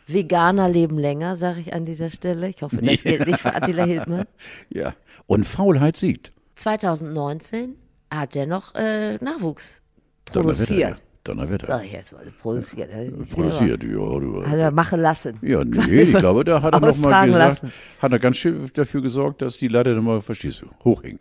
[0.07, 2.49] Veganer leben länger, sage ich an dieser Stelle.
[2.49, 4.25] Ich hoffe, das gilt nicht für Attila Hildmann.
[4.69, 4.93] Ja.
[5.27, 6.31] Und Faulheit siegt.
[6.55, 7.75] 2019
[8.09, 9.81] hat er noch äh, Nachwuchs
[10.25, 10.79] produziert.
[10.79, 10.97] ja.
[11.25, 11.67] Donnerwetter.
[11.67, 12.89] Sag ich jetzt mal, produziert.
[12.95, 13.89] nicht Produziert, ja.
[13.89, 14.31] Du.
[14.31, 14.49] selber.
[14.49, 15.37] Hat er machen lassen.
[15.41, 17.73] Ja, nee, ich glaube, da hat er noch mal Austragen gesagt, lassen.
[18.01, 21.19] hat er ganz schön dafür gesorgt, dass die Leiter nochmal, verstehst du, hochhing.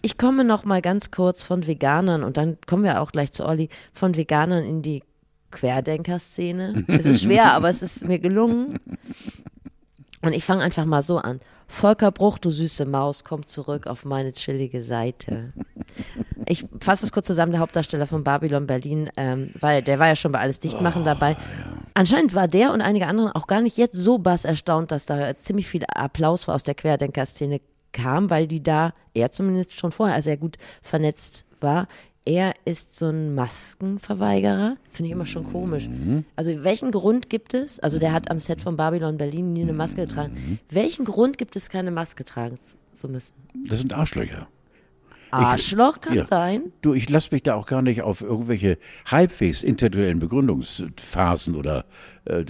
[0.00, 3.44] Ich komme noch mal ganz kurz von Veganern und dann kommen wir auch gleich zu
[3.44, 5.02] Olli, von Veganern in die
[5.50, 6.84] Querdenker-Szene.
[6.88, 8.78] Es ist schwer, aber es ist mir gelungen.
[10.22, 11.40] Und ich fange einfach mal so an.
[11.66, 15.52] Volker Bruch, du süße Maus, komm zurück auf meine chillige Seite.
[16.46, 20.16] Ich fasse es kurz zusammen, der Hauptdarsteller von Babylon Berlin, ähm, weil der war ja
[20.16, 21.36] schon bei Alles Dichtmachen dabei.
[21.94, 25.36] Anscheinend war der und einige andere auch gar nicht jetzt so bass erstaunt, dass da
[25.36, 27.60] ziemlich viel Applaus aus der Querdenker-Szene
[27.92, 31.88] kam, weil die da, er zumindest schon vorher sehr gut vernetzt war.
[32.26, 34.76] Er ist so ein Maskenverweigerer.
[34.92, 35.88] Finde ich immer schon komisch.
[36.36, 37.80] Also welchen Grund gibt es?
[37.80, 40.60] Also der hat am Set von Babylon Berlin nie eine Maske getragen.
[40.68, 42.58] Welchen Grund gibt es, keine Maske tragen
[42.94, 43.34] zu- müssen?
[43.66, 44.48] Das sind Arschlöcher.
[45.30, 46.24] Arschloch kann ja.
[46.26, 46.72] sein.
[46.82, 51.84] Du, ich lasse mich da auch gar nicht auf irgendwelche halbwegs intellektuellen Begründungsphasen oder
[52.24, 52.44] äh,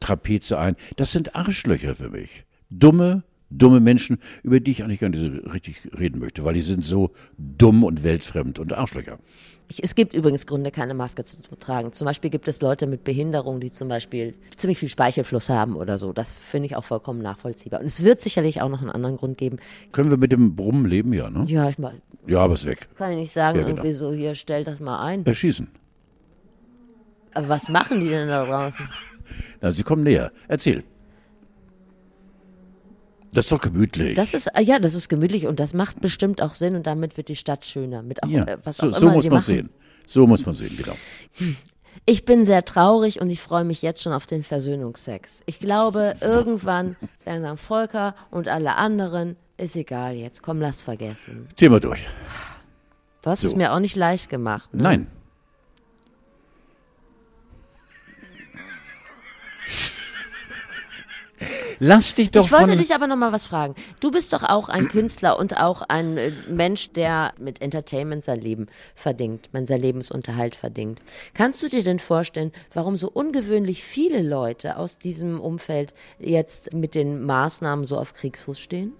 [0.00, 0.76] Trapeze ein.
[0.96, 2.44] Das sind Arschlöcher für mich.
[2.70, 6.60] Dumme, dumme Menschen, über die ich eigentlich gar nicht so richtig reden möchte, weil die
[6.60, 9.18] sind so dumm und weltfremd und Arschlöcher.
[9.80, 11.92] Es gibt übrigens Gründe, keine Maske zu tragen.
[11.92, 15.96] Zum Beispiel gibt es Leute mit Behinderung, die zum Beispiel ziemlich viel Speichelfluss haben oder
[15.96, 16.12] so.
[16.12, 17.78] Das finde ich auch vollkommen nachvollziehbar.
[17.78, 19.58] Und es wird sicherlich auch noch einen anderen Grund geben.
[19.92, 21.44] Können wir mit dem Brummen leben, ja, ne?
[21.46, 21.94] Ja, ich mal,
[22.26, 22.88] Ja, aber ist weg.
[22.96, 23.76] kann ich nicht sagen, Ja, genau.
[23.76, 25.24] irgendwie so, hier, stell das mal ein.
[25.24, 25.68] Erschießen.
[27.34, 28.88] Aber was machen die denn da draußen?
[29.60, 30.32] Na, sie kommen näher.
[30.48, 30.82] Erzähl.
[33.32, 34.14] Das ist doch gemütlich.
[34.16, 37.16] Das ist, äh, ja, das ist gemütlich und das macht bestimmt auch Sinn und damit
[37.16, 38.02] wird die Stadt schöner.
[38.02, 39.44] Mit auch, ja, äh, was so, auch so immer muss man machen.
[39.44, 39.70] sehen.
[40.06, 40.96] So muss man sehen, genau.
[42.06, 45.42] Ich bin sehr traurig und ich freue mich jetzt schon auf den Versöhnungsex.
[45.46, 51.46] Ich glaube, irgendwann werden sagen, Volker und alle anderen, ist egal jetzt, komm, lass vergessen.
[51.56, 52.00] Thema durch.
[53.22, 53.48] Du hast So.
[53.48, 54.72] es mir auch nicht leicht gemacht.
[54.72, 54.82] Ne?
[54.82, 55.06] Nein.
[61.82, 63.74] Lass dich doch Ich wollte dich aber noch mal was fragen.
[64.00, 68.40] Du bist doch auch ein Künstler und auch ein äh, Mensch, der mit Entertainment sein
[68.40, 71.00] Leben verdingt, man sein Lebensunterhalt verdingt.
[71.32, 76.94] Kannst du dir denn vorstellen, warum so ungewöhnlich viele Leute aus diesem Umfeld jetzt mit
[76.94, 78.92] den Maßnahmen so auf Kriegsfuß stehen?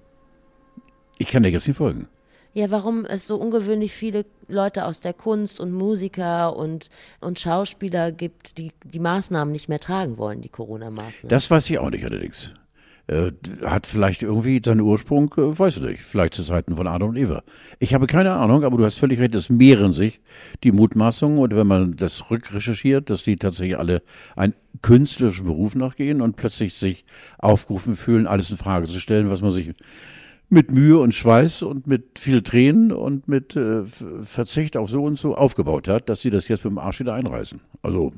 [1.19, 2.09] Ich kann dir jetzt nicht folgen.
[2.55, 6.89] Ja, warum es so ungewöhnlich viele Leute aus der Kunst und Musiker und,
[7.21, 11.29] und Schauspieler gibt, die die Maßnahmen nicht mehr tragen wollen, die Corona-Maßnahmen.
[11.29, 12.55] Das weiß ich auch nicht allerdings.
[13.11, 13.33] Äh,
[13.65, 17.17] hat vielleicht irgendwie seinen Ursprung, äh, weiß ich nicht, vielleicht zu Zeiten von Adam und
[17.17, 17.43] Eva.
[17.81, 20.21] Ich habe keine Ahnung, aber du hast völlig recht, es mehren sich
[20.63, 24.03] die Mutmaßungen und wenn man das rückrecherchiert, dass die tatsächlich alle
[24.37, 27.05] einen künstlerischen Beruf nachgehen und plötzlich sich
[27.39, 29.73] aufgerufen fühlen, alles in Frage zu stellen, was man sich
[30.49, 33.87] mit Mühe und Schweiß und mit viel Tränen und mit äh,
[34.23, 37.15] Verzicht auf so und so aufgebaut hat, dass sie das jetzt mit dem Arsch wieder
[37.15, 37.61] einreißen.
[37.83, 38.13] Also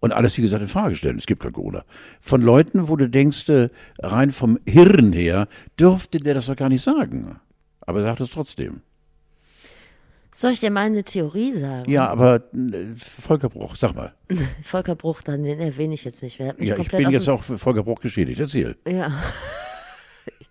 [0.00, 1.18] und alles, wie gesagt, in Frage stellen.
[1.18, 1.84] Es gibt kein Corona.
[2.20, 6.68] Von Leuten, wo du denkst, äh, rein vom Hirn her, dürfte der das doch gar
[6.68, 7.40] nicht sagen.
[7.80, 8.82] Aber er sagt es trotzdem.
[10.38, 11.90] Soll ich dir meine Theorie sagen?
[11.90, 14.14] Ja, aber äh, Volker Bruch, sag mal.
[14.62, 16.38] Volker Bruch, dann den erwähne ich jetzt nicht.
[16.38, 18.38] Ja, ich bin jetzt auch für Volker Bruch geschädigt.
[18.38, 18.76] Erzähl.
[18.86, 19.20] Ja.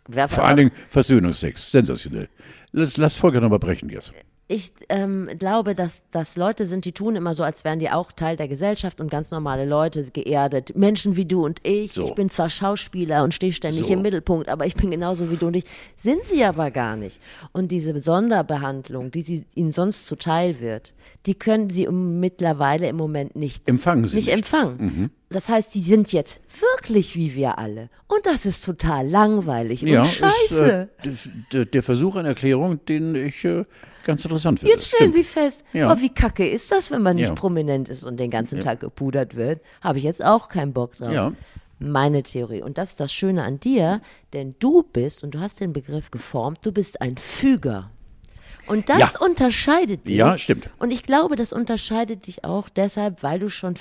[0.27, 1.71] Vor allen Dingen Versöhnungsex.
[1.71, 2.27] Sensationell.
[2.73, 4.13] Lass, lass Volker nochmal brechen jetzt.
[4.49, 8.13] Ich ähm, glaube, dass das Leute sind, die tun immer so, als wären die auch
[8.13, 10.73] Teil der Gesellschaft und ganz normale Leute, geerdet.
[10.77, 11.91] Menschen wie du und ich.
[11.91, 12.05] So.
[12.05, 13.91] Ich bin zwar Schauspieler und stehe ständig So.
[13.93, 15.65] im Mittelpunkt, aber ich bin genauso wie du und ich.
[15.97, 17.19] Sind sie aber gar nicht.
[17.51, 20.93] Und diese Sonderbehandlung, die sie, ihnen sonst zuteil wird,
[21.25, 24.33] die können sie mittlerweile im Moment nicht Empfangen Sie nicht, nicht.
[24.35, 25.11] empfangen.
[25.29, 27.89] Das heißt, die sind jetzt wirklich wie wir alle.
[28.07, 30.31] Und das ist total langweilig und Ja, scheiße.
[30.49, 33.65] ist äh, d- d- der Versuch einer Erklärung, den ich äh,
[34.07, 34.73] ganz interessant finde.
[34.73, 35.93] Jetzt stellen Sie fest, Ja.
[35.93, 37.35] oh, wie kacke ist das, wenn man nicht Ja.
[37.35, 39.61] prominent ist und den ganzen Tag gepudert wird?
[39.81, 41.33] Habe ich jetzt auch keinen Bock drauf.
[41.79, 42.63] Meine Theorie.
[42.63, 44.01] Und das ist das Schöne an dir,
[44.33, 47.91] denn du bist, und du hast den Begriff geformt, du bist ein Füger.
[48.65, 49.19] Und das Ja.
[49.19, 50.15] unterscheidet dich.
[50.15, 50.69] Ja, stimmt.
[50.79, 53.75] Und ich glaube, das unterscheidet dich auch deshalb, weil du schon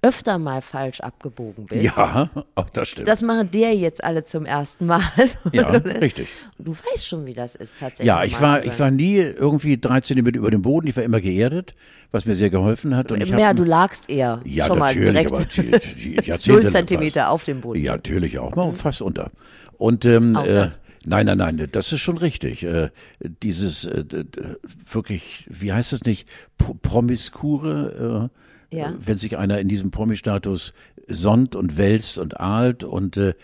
[0.00, 1.82] öfter mal falsch abgebogen bist.
[1.82, 3.08] Ja, auch das stimmt.
[3.08, 5.02] Das machen der jetzt alle zum ersten Mal.
[5.52, 6.28] ja, richtig.
[6.58, 8.06] Du weißt schon, wie das ist tatsächlich.
[8.06, 10.86] Ja, ich war, ich war nie irgendwie drei Zentimeter über dem Boden.
[10.86, 11.74] Ich war immer geerdet,
[12.12, 13.10] was mir sehr geholfen hat.
[13.10, 15.44] Und ich Mehr, du lagst eher ja, schon mal direkt aber
[16.46, 17.82] null Zentimeter auf dem Boden.
[17.82, 19.30] Ja, natürlich auch mal fast unter.
[19.78, 20.68] Und ähm, äh,
[21.04, 22.64] nein, nein, nein, das ist schon richtig.
[22.64, 24.04] Äh, dieses äh,
[24.90, 28.38] wirklich, wie heißt es nicht, Pro- Promiskure, äh,
[28.70, 28.90] Ja.
[28.90, 30.72] äh, wenn sich einer in diesem Promi-Status
[31.06, 33.34] sonnt und wälzt und ahlt und äh,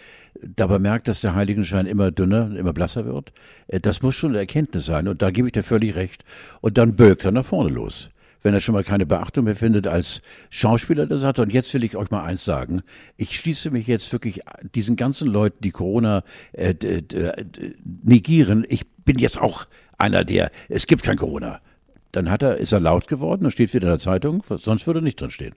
[0.43, 3.33] dabei merkt, dass der Heiligenschein immer dünner, immer blasser wird.
[3.69, 6.25] Äh, das muss schon eine Erkenntnis sein und da gebe ich dir völlig recht.
[6.61, 8.11] Und dann bögt er nach vorne los.
[8.43, 11.83] Wenn er schon mal keine Beachtung mehr findet als Schauspieler, der sagt, und jetzt will
[11.83, 12.83] ich euch mal eins sagen.
[13.17, 14.43] Ich schließe mich jetzt wirklich
[14.75, 17.03] diesen ganzen Leuten, die Corona äh, d-
[18.03, 18.67] negieren.
[18.69, 19.65] Ich bin jetzt auch
[19.97, 21.61] einer, der, es gibt kein Corona.
[22.15, 25.01] Dann hat er, ist er laut geworden und steht wieder in der Zeitung, sonst würde
[25.01, 25.55] er nicht drin stehen.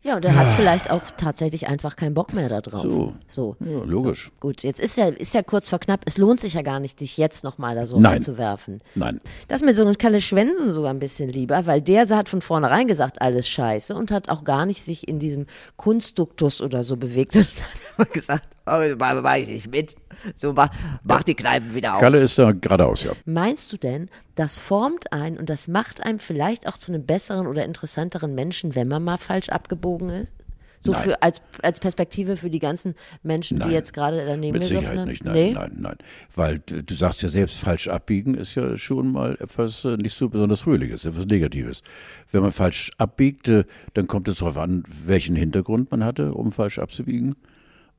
[0.00, 2.82] Ja, und er hat vielleicht auch tatsächlich einfach keinen Bock mehr da drauf.
[2.82, 3.14] So.
[3.26, 3.56] so.
[3.58, 4.30] Ja, logisch.
[4.38, 6.02] Gut, jetzt ist ja, ist ja kurz vor knapp.
[6.06, 8.12] Es lohnt sich ja gar nicht, dich jetzt nochmal da so Nein.
[8.12, 8.80] reinzuwerfen.
[8.94, 9.18] Nein.
[9.48, 12.40] Das ist mir so ein Kalle Schwensen sogar ein bisschen lieber, weil der hat von
[12.40, 16.96] vornherein gesagt, alles scheiße und hat auch gar nicht sich in diesem Kunstduktus oder so
[16.96, 18.48] bewegt, sondern hat immer gesagt,
[18.98, 19.96] mach, mach ich nicht mit.
[20.34, 20.70] So, mach,
[21.02, 22.00] mach die Kneipen wieder auf.
[22.00, 23.12] Kalle ist da geradeaus, ja.
[23.24, 27.46] Meinst du denn, das formt einen und das macht einem vielleicht auch zu einem besseren
[27.46, 30.32] oder interessanteren Menschen, wenn man mal falsch abgebogen ist?
[30.80, 31.02] So Nein.
[31.02, 33.68] für als, als Perspektive für die ganzen Menschen, Nein.
[33.68, 35.52] die jetzt gerade daneben Mit Sicherheit nicht, nein, nee?
[35.52, 35.96] nein, nein.
[36.34, 40.28] Weil du, sagst ja selbst, falsch abbiegen ist ja schon mal etwas äh, nicht so
[40.28, 41.82] besonders Fröhliches, etwas Negatives.
[42.30, 43.50] Wenn man falsch abbiegt,
[43.94, 47.34] dann kommt es darauf an, welchen Hintergrund man hatte, um falsch abzubiegen.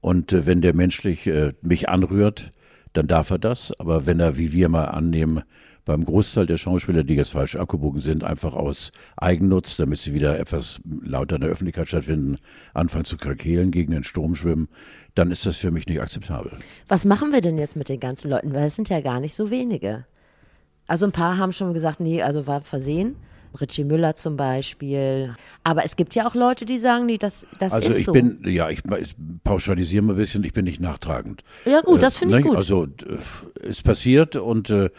[0.02, 2.52] Und äh, wenn der menschlich äh, mich anrührt,
[2.94, 3.74] dann darf er das.
[3.80, 5.44] Aber wenn er, wie wir mal annehmen,
[5.86, 10.38] beim Großteil der Schauspieler, die jetzt falsch abgebogen sind, einfach aus Eigennutz, damit sie wieder
[10.38, 12.38] etwas lauter in der Öffentlichkeit stattfinden,
[12.74, 14.68] anfangen zu krakeelen, gegen den Strom schwimmen,
[15.16, 16.52] dann ist das für mich nicht akzeptabel.
[16.88, 18.54] Was machen wir denn jetzt mit den ganzen Leuten?
[18.54, 20.06] Weil es sind ja gar nicht so wenige.
[20.86, 23.16] Also ein paar haben schon gesagt, nee, also war versehen.
[23.60, 25.36] Richie Müller zum Beispiel.
[25.64, 28.14] Aber es gibt ja auch Leute, die sagen, nee, das, das Also ist ich so.
[28.14, 31.44] bin, ja, ich, ich pauschalisiere mal ein bisschen, ich bin nicht nachtragend.
[31.66, 32.50] Ja, gut, das finde ich ne?
[32.50, 32.58] gut.
[32.58, 34.90] Also äh, ist passiert und äh,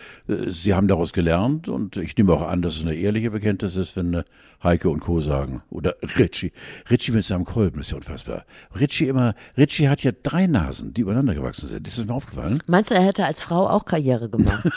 [0.48, 3.96] sie haben daraus gelernt und ich nehme auch an, dass es eine ehrliche Bekenntnis ist,
[3.96, 4.24] wenn äh,
[4.62, 5.20] Heike und Co.
[5.20, 5.62] sagen.
[5.70, 6.52] Oder Richie.
[6.90, 8.44] Richie mit seinem Kolben ist ja unfassbar.
[8.78, 11.86] Richie immer, Richie hat ja drei Nasen, die übereinander gewachsen sind.
[11.86, 12.62] Ist das mir aufgefallen?
[12.66, 14.64] Meinst du, er hätte als Frau auch Karriere gemacht?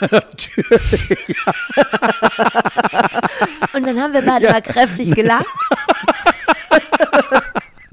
[3.74, 5.46] Und dann haben wir beide mal kräftig gelacht.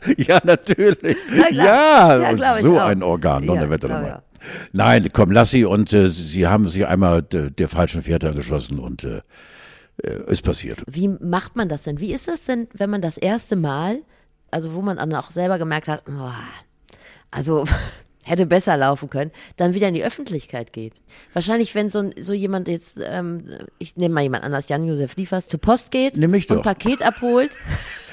[0.18, 1.16] Ja, natürlich.
[1.32, 4.22] Ja, ja, ja so ein Organ, Donnerwetter ja, nochmal.
[4.72, 9.03] Nein, komm, lass sie und äh, sie haben sich einmal der falschen Fährte angeschlossen und
[9.03, 9.22] äh,
[10.04, 10.84] äh, ist passiert.
[10.88, 11.99] Wie macht man das denn?
[11.99, 13.99] Wie ist das denn, wenn man das erste Mal,
[14.49, 16.32] also wo man dann auch selber gemerkt hat, oh,
[17.30, 17.66] also
[18.24, 20.93] hätte besser laufen können, dann wieder in die Öffentlichkeit geht.
[21.34, 23.45] Wahrscheinlich, wenn so, so jemand jetzt, ähm,
[23.80, 26.64] ich nehme mal jemand anders, Jan-Josef Liefers, zur Post geht und doch.
[26.64, 27.52] Paket abholt.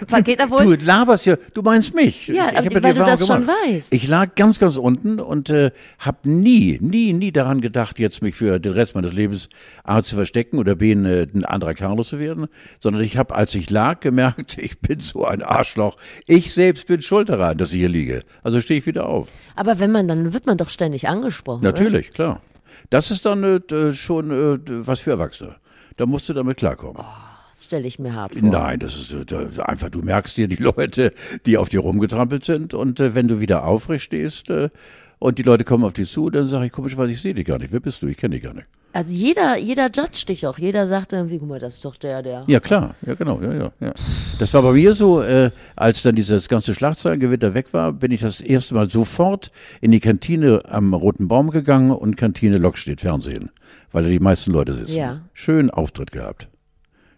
[0.07, 0.81] Paket abholt.
[0.81, 2.29] Du laberst ja, du meinst mich.
[2.29, 3.43] Ja, ich, aber, weil du das gemacht.
[3.43, 3.93] schon weißt.
[3.93, 8.35] Ich lag ganz, ganz unten und äh, habe nie, nie, nie daran gedacht, jetzt mich
[8.35, 9.49] für den Rest meines Lebens
[9.85, 12.47] A zu verstecken oder B ein, äh, ein anderer Carlos zu werden,
[12.81, 15.97] sondern ich habe, als ich lag, gemerkt, ich bin so ein Arschloch.
[16.27, 18.23] Ich selbst bin schuld daran, dass ich hier liege.
[18.43, 19.29] Also stehe ich wieder auf.
[19.57, 21.63] Aber wenn man, dann wird man doch ständig angesprochen.
[21.63, 22.15] Natürlich, oder?
[22.15, 22.43] klar.
[22.91, 25.57] Das ist dann äh, schon äh, was für Erwachsene.
[25.97, 26.97] Da musst du damit klarkommen.
[26.99, 27.28] Oh
[27.69, 28.49] stelle ich mir hart vor.
[28.49, 31.13] Nein, das ist äh, einfach, du merkst dir die Leute,
[31.47, 34.71] die auf dir rumgetrampelt sind und äh, wenn du wieder aufrecht stehst äh,
[35.19, 37.59] und die Leute kommen auf dich zu, dann sage ich komischerweise, ich sehe dich gar
[37.59, 37.73] nicht.
[37.73, 38.07] Wer bist du?
[38.07, 38.67] Ich kenne dich gar nicht.
[38.95, 40.59] Also jeder, jeder judge dich auch.
[40.59, 42.41] Jeder sagt irgendwie, guck mal, das ist doch der, der.
[42.47, 42.95] Ja, klar.
[43.07, 43.39] Ja, genau.
[43.43, 43.93] Ja, ja, ja.
[44.39, 48.23] Das war bei mir so, äh, als dann dieses ganze Schlagzeilengewitter weg war, bin ich
[48.23, 49.51] das erste Mal sofort
[49.83, 53.51] in die Kantine am Roten Baum gegangen und Kantine Lok steht Fernsehen,
[53.93, 54.97] weil da die meisten Leute sitzen.
[54.97, 55.21] Ja.
[55.35, 56.49] Schön Auftritt gehabt.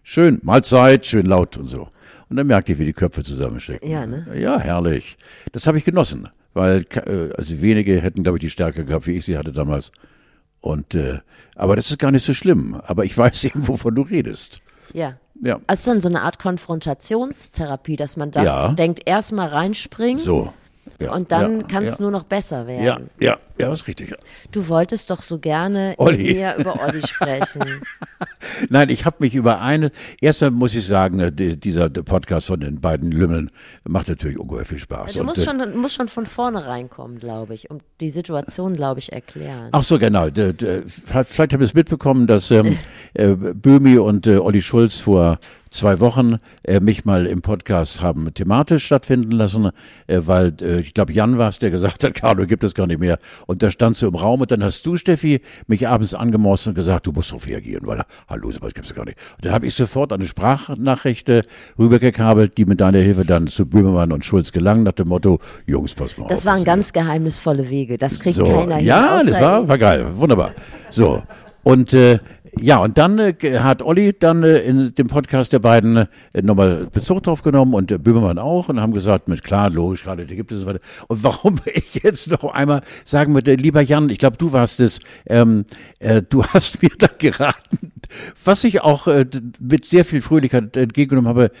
[0.03, 1.87] Schön, Mahlzeit, schön laut und so.
[2.29, 3.89] Und dann merkt ihr, wie die Köpfe zusammenstecken.
[3.89, 4.25] Ja, ne?
[4.35, 5.17] Ja, herrlich.
[5.51, 9.17] Das habe ich genossen, weil äh, also wenige hätten, glaube ich, die Stärke gehabt, wie
[9.17, 9.91] ich sie hatte damals.
[10.61, 11.19] Und äh,
[11.55, 12.79] aber das ist gar nicht so schlimm.
[12.85, 14.59] Aber ich weiß eben, wovon du redest.
[14.93, 15.17] Ja.
[15.43, 15.59] Ja.
[15.67, 18.67] Also dann so eine Art Konfrontationstherapie, dass man da Ja.
[18.73, 20.53] denkt, erstmal reinspringen So.
[20.99, 23.09] Ja, und dann kann es nur noch besser werden.
[23.19, 24.13] Ja, ja, ja, ist richtig.
[24.51, 26.33] Du wolltest doch so gerne Olli.
[26.33, 27.61] mehr über Olli sprechen.
[28.69, 29.91] Nein, ich habe mich über eine.
[30.19, 33.51] Erstmal muss ich sagen, die- dieser Podcast von den beiden Lümmeln
[33.83, 35.13] macht natürlich ungeheuer viel Spaß.
[35.13, 38.09] Du Und, musst äh, schon, du musst schon von vorne reinkommen, glaube ich, und die
[38.11, 39.69] Situation, glaube ich, erklären.
[39.71, 40.27] Ach so, genau.
[40.31, 42.77] Vielleicht habt ihr es mitbekommen, dass ähm,
[43.13, 45.39] äh, Böhmi und äh, Olli Schulz vor
[45.69, 49.69] zwei Wochen äh, mich mal im Podcast haben thematisch stattfinden lassen,
[50.07, 52.87] äh, weil äh, ich glaube Jan war es, der gesagt hat, Carlo gibt es gar
[52.87, 53.19] nicht mehr.
[53.47, 56.73] Und da stand so im Raum und dann hast du, Steffi, mich abends angemorst und
[56.73, 59.17] gesagt, du musst drauf reagieren, weil hallo, sowas gibt's ja gar nicht.
[59.37, 61.29] Und dann habe ich sofort eine Sprachnachricht
[61.77, 65.93] rübergekabelt, die mit deiner Hilfe dann zu Böhmermann und Schulz gelang, nach dem Motto, Jungs,
[65.93, 66.29] pass mal auf.
[66.29, 67.97] Das waren ganz geheimnisvolle Wege.
[67.97, 68.85] Das kriegt so, keiner hin.
[68.85, 70.51] ja, das war, war geil, wunderbar.
[70.89, 71.21] So
[71.63, 72.19] und äh,
[72.59, 76.07] ja, und dann äh, hat Olli dann äh, in dem Podcast der beiden äh,
[76.41, 80.25] nochmal Bezug drauf genommen und äh, Böhmermann auch und haben gesagt, mit klar, logisch, gerade
[80.25, 80.81] die gibt es und so weiter.
[81.07, 84.99] Und warum ich jetzt noch einmal sagen würde, lieber Jan, ich glaube, du warst es,
[85.27, 85.65] ähm,
[85.99, 87.93] äh, du hast mir da geraten,
[88.43, 89.25] was ich auch äh,
[89.59, 91.51] mit sehr viel Fröhlichkeit entgegengenommen habe,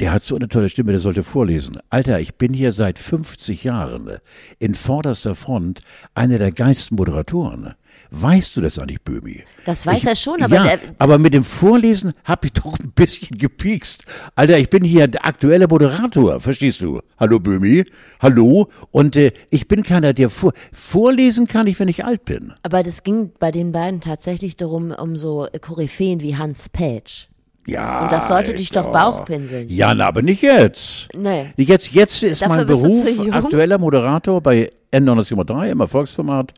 [0.00, 1.78] der hat so eine tolle Stimme, der sollte vorlesen.
[1.88, 4.10] Alter, ich bin hier seit 50 Jahren
[4.58, 5.80] in vorderster Front
[6.14, 7.74] einer der geilsten Moderatoren.
[8.10, 9.42] Weißt du das eigentlich, Böhmi?
[9.64, 12.78] Das weiß ich, er schon, aber ja, der- aber mit dem Vorlesen hab ich doch
[12.78, 14.04] ein bisschen gepiekst.
[14.36, 17.00] Alter, ich bin hier der aktuelle Moderator, verstehst du?
[17.18, 17.84] Hallo Böhmi,
[18.20, 18.68] hallo.
[18.92, 22.52] Und äh, ich bin keiner, der vor vorlesen kann ich, wenn ich alt bin.
[22.62, 27.26] Aber das ging bei den beiden tatsächlich darum, um so Koryphäen wie Hans Petsch.
[27.66, 28.04] Ja.
[28.04, 29.10] Und das sollte dich doch Alter.
[29.10, 29.68] Bauchpinseln.
[29.68, 31.08] Ja, na, aber nicht jetzt.
[31.16, 31.46] Nee.
[31.56, 36.54] Jetzt, jetzt ist Dafür mein Beruf aktueller Moderator bei N93,3 im Erfolgsformat,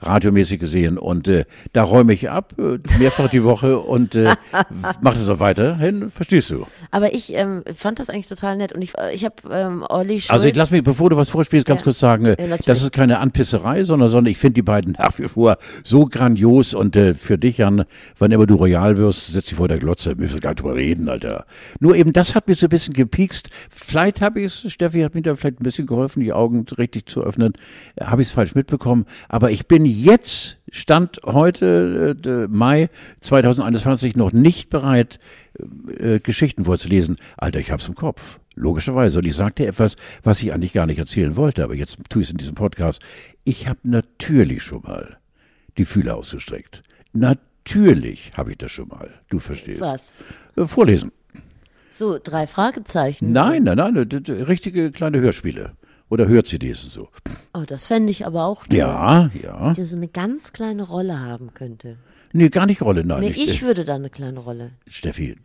[0.00, 0.98] radiomäßig gesehen.
[0.98, 4.34] Und äh, da räume ich ab, äh, mehrfach die Woche und äh,
[5.00, 6.66] mache das auch weiterhin, verstehst du?
[6.90, 8.72] Aber ich ähm, fand das eigentlich total nett.
[8.72, 10.30] Und ich, äh, ich habe ähm, Olli Schulz.
[10.30, 11.84] Also ich lass mich, bevor du was vorspielst, ganz Ja.
[11.84, 15.18] kurz sagen, äh, Ja, das ist keine Anpisserei, sondern, sondern ich finde die beiden nach
[15.18, 17.84] wie vor so grandios und äh, für dich, Jan,
[18.18, 20.74] wann immer du royal wirst, setz dich vor der Glotze, müssen wir gar nicht drüber
[20.74, 21.44] reden, Alter.
[21.78, 23.50] Nur eben, das hat mich so ein bisschen gepiekst.
[23.68, 27.06] Vielleicht habe ich es, Steffi hat mir da vielleicht ein bisschen geholfen, die Augen richtig
[27.08, 27.52] zu öffnen,
[27.96, 32.88] äh, habe ich es falsch mitbekommen, aber ich bin jetzt, Stand heute, äh, Mai
[33.20, 35.18] 2021, noch nicht bereit,
[35.98, 37.16] äh, Geschichten vorzulesen.
[37.36, 38.40] Alter, ich hab's im Kopf.
[38.54, 39.18] Logischerweise.
[39.18, 42.28] Und ich sagte etwas, was ich eigentlich gar nicht erzählen wollte, aber jetzt tue ich
[42.28, 43.00] es in diesem Podcast.
[43.44, 45.18] Ich habe natürlich schon mal
[45.78, 46.82] die Fühler ausgestreckt.
[47.12, 49.10] Natürlich habe ich das schon mal.
[49.28, 49.80] Du verstehst.
[49.80, 50.18] Was?
[50.56, 51.12] Äh, Vorlesen.
[51.90, 53.32] So, drei Fragezeichen.
[53.32, 55.72] Nein, nein, nein, richtige kleine Hörspiele.
[56.10, 57.08] Oder Hör-CDs und so.
[57.54, 58.76] Oh, das fände ich aber auch toll.
[58.78, 59.68] Ja, ja.
[59.68, 61.96] Dass ich so eine ganz kleine Rolle haben könnte.
[62.32, 63.20] Nee, gar nicht Rolle, nein.
[63.20, 64.72] Nee, nicht, ich würde da eine kleine Rolle.
[64.86, 65.36] äh, Steffi,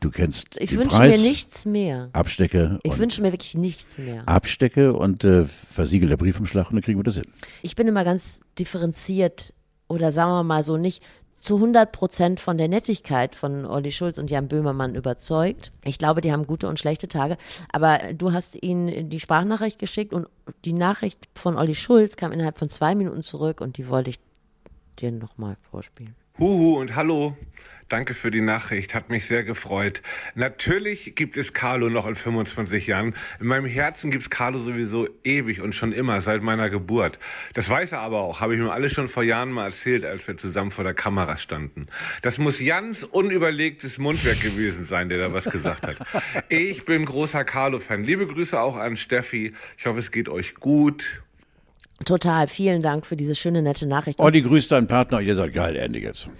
[0.00, 2.10] du kennst Ich wünsche Preis, mir nichts mehr.
[2.12, 4.22] Abstecke Ich wünsche mir wirklich nichts mehr.
[4.26, 7.26] Abstecke und äh, versiegelte Briefumschlag und dann kriegen wir das hin.
[7.62, 9.52] Ich bin immer ganz differenziert
[9.88, 11.02] oder sagen wir mal so nicht
[11.40, 15.72] zu 100 Prozent von der Nettigkeit von Olli Schulz und Jan Böhmermann überzeugt.
[15.84, 17.36] Ich glaube, die haben gute und schlechte Tage.
[17.72, 20.28] Aber du hast ihnen die Sprachnachricht geschickt und
[20.64, 24.18] die Nachricht von Olli Schulz kam innerhalb von zwei Minuten zurück und die wollte ich
[24.98, 26.14] dir nochmal vorspielen.
[26.38, 27.36] Huhu und hallo.
[27.88, 30.02] Danke für die Nachricht, hat mich sehr gefreut.
[30.36, 33.16] Natürlich gibt es Carlo noch in 25 Jahren.
[33.40, 37.18] In meinem Herzen gibt es Carlo sowieso ewig und schon immer, seit meiner Geburt.
[37.54, 40.28] Das weiß er aber auch, habe ich mir alles schon vor Jahren mal erzählt, als
[40.28, 41.88] wir zusammen vor der Kamera standen.
[42.22, 45.96] Das muss Jans unüberlegtes Mundwerk gewesen sein, der da was gesagt hat.
[46.48, 48.04] Ich bin großer Carlo-Fan.
[48.04, 49.54] Liebe Grüße auch an Steffi.
[49.76, 51.20] Ich hoffe, es geht euch gut.
[52.04, 54.20] Total, vielen Dank für diese schöne, nette Nachricht.
[54.20, 56.30] Oh, die grüßt deinen Partner, ihr seid geil, Andy jetzt.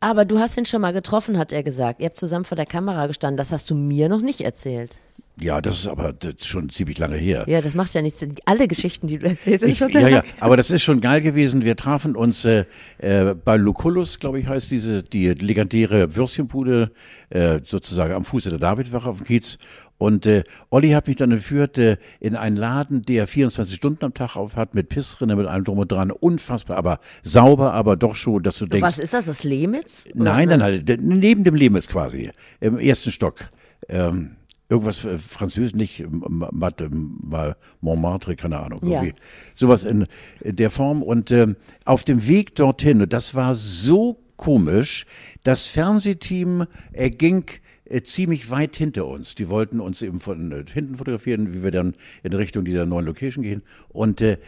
[0.00, 2.00] Aber du hast ihn schon mal getroffen, hat er gesagt.
[2.00, 3.36] Ihr habt zusammen vor der Kamera gestanden.
[3.36, 4.96] Das hast du mir noch nicht erzählt.
[5.40, 7.44] Ja, das ist aber das ist schon ziemlich lange her.
[7.46, 8.24] Ja, das macht ja nichts.
[8.44, 11.20] Alle Geschichten, die du erzählst, sind Ich, schon ja, ja, aber das ist schon geil
[11.20, 11.64] gewesen.
[11.64, 12.64] Wir trafen uns äh,
[12.98, 16.90] äh, bei Lucullus, glaube ich, heißt diese, die legendäre Würstchenbude,
[17.30, 19.58] äh, sozusagen am Fuße der Davidwache auf dem Kiez.
[19.98, 24.14] Und äh, Olli hat mich dann geführt äh, in einen Laden, der 24 Stunden am
[24.14, 26.12] Tag auf hat, mit Pissrinne, mit allem drum und dran.
[26.12, 28.86] Unfassbar, aber sauber, aber doch schon, dass du denkst.
[28.86, 30.04] Was ist das, das Lemitz?
[30.14, 32.30] Nein, nein, nein, neben dem Lemitz quasi,
[32.60, 33.50] im ersten Stock.
[33.88, 34.36] Ähm,
[34.68, 38.80] irgendwas äh, Französisch, nicht ähm, Mat, mal Montmartre, keine Ahnung.
[38.84, 39.02] Ja.
[39.02, 39.20] Irgendwie.
[39.54, 40.06] Sowas in
[40.42, 41.02] der Form.
[41.02, 45.06] Und ähm, auf dem Weg dorthin, und das war so komisch,
[45.42, 47.44] das Fernsehteam äh, ging
[47.88, 49.34] äh, ziemlich weit hinter uns.
[49.34, 53.06] Die wollten uns eben von äh, hinten fotografieren, wie wir dann in Richtung dieser neuen
[53.06, 53.62] Location gehen.
[53.88, 54.38] Und äh,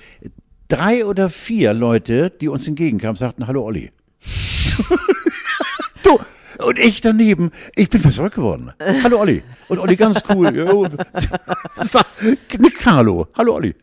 [0.69, 3.91] drei oder vier Leute, die uns entgegenkamen, sagten, hallo Olli.
[6.03, 6.19] du,
[6.65, 8.73] und ich daneben, ich bin verrückt geworden.
[9.03, 9.43] Hallo Olli.
[9.69, 10.49] Und Olli ganz cool.
[11.77, 12.07] Das war
[12.59, 13.29] mit Carlo.
[13.37, 13.75] Hallo Olli.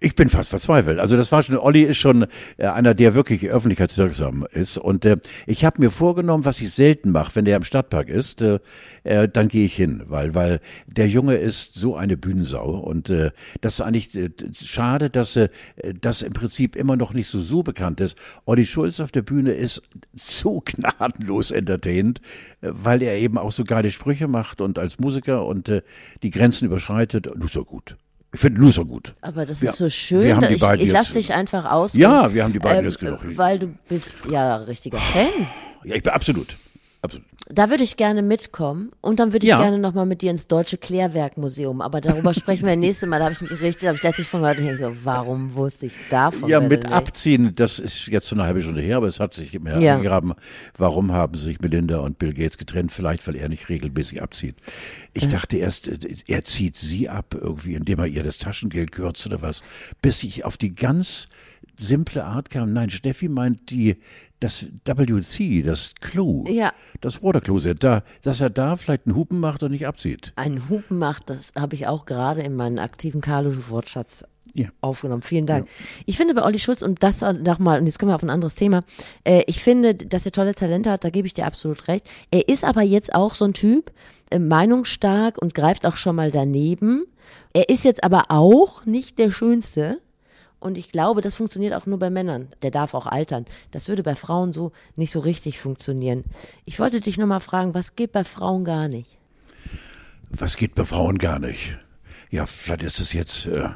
[0.00, 1.00] Ich bin fast verzweifelt.
[1.00, 2.26] Also das war schon, Olli ist schon
[2.56, 4.78] äh, einer, der wirklich öffentlichkeitswirksam ist.
[4.78, 8.40] Und äh, ich habe mir vorgenommen, was ich selten mache, wenn der im Stadtpark ist,
[8.40, 8.60] äh,
[9.02, 13.32] äh, dann gehe ich hin, weil weil der Junge ist so eine Bühnensau und äh,
[13.60, 15.48] das ist eigentlich äh, schade, dass äh,
[16.00, 18.16] das im Prinzip immer noch nicht so so bekannt ist.
[18.44, 19.82] Olli Schulz auf der Bühne ist
[20.14, 22.20] so gnadenlos entertained,
[22.60, 25.82] äh, weil er eben auch so geile Sprüche macht und als Musiker und äh,
[26.22, 27.28] die Grenzen überschreitet.
[27.36, 27.96] Nur so gut.
[28.32, 29.14] Ich finde so gut.
[29.22, 30.22] Aber das Wir- ist so schön.
[30.22, 31.94] wir haben die ich beiden ich lass jetzt- dich einfach aus.
[31.94, 33.20] Ja, wir haben die beiden jetzt genug.
[33.36, 35.28] Weil du bist ja richtiger Fan.
[35.84, 36.56] Ja, ich bin absolut.
[37.00, 37.26] Absolut.
[37.50, 39.60] Da würde ich gerne mitkommen und dann würde ich Ja.
[39.62, 41.80] gerne nochmal mit dir ins Deutsche Klärwerkmuseum.
[41.80, 43.18] Aber darüber sprechen wir nächstes Mal.
[43.20, 45.86] Da habe ich mich richtig, habe ich letztlich von gehört und denke so, warum wusste
[45.86, 46.48] ich davon?
[46.50, 49.54] Ja, mit abziehen, das ist jetzt so eine halbe Stunde her, aber es hat sich
[49.54, 49.94] immer Ja.
[49.96, 50.34] angegraben.
[50.76, 52.92] Warum haben sich Melinda und Bill Gates getrennt?
[52.92, 54.56] Vielleicht, weil er nicht regelmäßig abzieht.
[55.14, 59.24] Ich dachte erst, äh, er zieht sie ab irgendwie, indem er ihr das Taschengeld kürzt
[59.26, 59.62] oder was,
[60.02, 61.28] bis ich auf die ganz
[61.78, 62.72] simple Art kam.
[62.72, 63.96] Nein, Steffi meint die,
[64.40, 66.72] das WC, das Klo, Ja.
[67.00, 70.32] das Watercloset, da, dass er da vielleicht einen Hupen macht und nicht abzieht.
[70.36, 74.24] Ein Hupen macht, das habe ich auch gerade in meinen aktiven Carlo-Wortschatz
[74.54, 74.68] Ja.
[74.80, 75.22] aufgenommen.
[75.22, 75.68] Vielen Dank.
[76.06, 78.54] Ich finde bei Olli Schulz, und das nochmal, und jetzt kommen wir auf ein anderes
[78.54, 78.84] Thema,
[79.24, 82.08] äh, ich finde, dass er tolle Talente hat, da gebe ich dir absolut recht.
[82.30, 83.92] Er ist aber jetzt auch so ein Typ,
[84.30, 87.04] äh, meinungsstark und greift auch schon mal daneben.
[87.52, 90.00] Er ist jetzt aber auch nicht der Schönste.
[90.60, 92.48] Und ich glaube, das funktioniert auch nur bei Männern.
[92.62, 93.46] Der darf auch altern.
[93.70, 96.24] Das würde bei Frauen so nicht so richtig funktionieren.
[96.64, 99.18] Ich wollte dich nochmal fragen, was geht bei Frauen gar nicht?
[100.30, 101.78] Was geht bei Frauen gar nicht?
[102.30, 103.68] Ja, vielleicht ist es jetzt äh,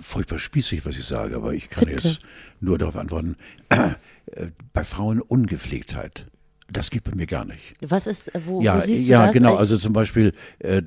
[0.00, 2.08] furchtbar spießig, was ich sage, aber ich kann Bitte.
[2.08, 2.20] jetzt
[2.60, 3.36] nur darauf antworten.
[3.70, 6.26] Äh, bei Frauen Ungepflegtheit.
[6.70, 7.74] Das geht bei mir gar nicht.
[7.80, 9.32] Was ist, äh, wo, Ja, wo siehst du ja, das?
[9.32, 9.52] genau.
[9.52, 10.82] Als- Also zum Beispiel, äh,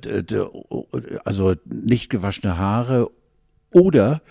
[1.26, 3.10] also nicht gewaschene Haare
[3.74, 4.22] oder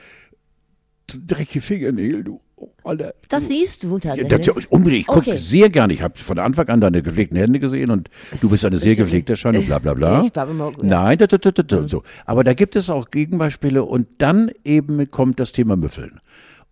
[1.26, 2.24] dreckige Fingernägel.
[2.24, 3.14] Du, oh, Alter.
[3.28, 4.46] das siehst du Ja, tatsächlich.
[4.54, 5.02] das, unbedingt.
[5.02, 5.36] Ich gucke Okay.
[5.36, 5.92] sehr gerne.
[5.92, 8.08] Ich habe von Anfang an deine gepflegten Hände gesehen und
[8.40, 10.24] du bist eine sehr gepflegte Erscheinung, bla bla bla.
[10.24, 10.82] Ich immer- ja.
[10.82, 12.02] Nein, da, da, da, da, da, so.
[12.26, 16.20] Aber da gibt es auch Gegenbeispiele und dann eben kommt das Thema Müffeln.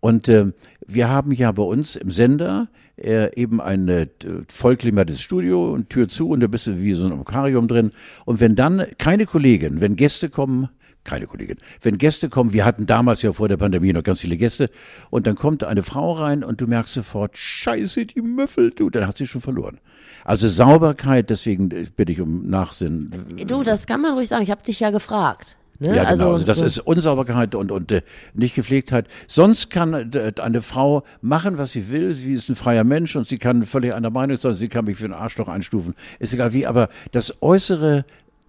[0.00, 0.52] Und äh,
[0.86, 4.06] wir haben ja bei uns im Sender äh, eben ein äh,
[4.48, 7.92] vollklimatisches Studio und Tür zu und da bist du wie so ein Aquarium drin.
[8.24, 10.68] Und wenn dann keine Kollegin, wenn Gäste kommen,
[11.08, 11.56] keine Kollegin.
[11.80, 14.70] Wenn Gäste kommen, wir hatten damals ja vor der Pandemie noch ganz viele Gäste,
[15.10, 19.06] und dann kommt eine Frau rein und du merkst sofort, scheiße, die müffelt, du, dann
[19.06, 19.78] hast du schon verloren.
[20.24, 23.10] Also Sauberkeit, deswegen äh, bitte ich um Nachsinn.
[23.46, 24.42] Du, das kann man ruhig sagen.
[24.42, 25.56] Ich habe dich ja gefragt.
[25.80, 25.94] Ne?
[25.94, 26.32] Ja, genau.
[26.32, 28.02] Also, das so- ist Unsauberkeit und, und äh,
[28.34, 29.06] Nichtgepflegtheit.
[29.28, 32.14] Sonst kann äh, eine Frau machen, was sie will.
[32.14, 34.54] Sie ist ein freier Mensch und sie kann völlig anderer Meinung sein.
[34.54, 35.94] Sie kann mich für einen Arschloch einstufen.
[36.18, 36.66] Ist egal wie.
[36.66, 38.04] Aber das Äußere,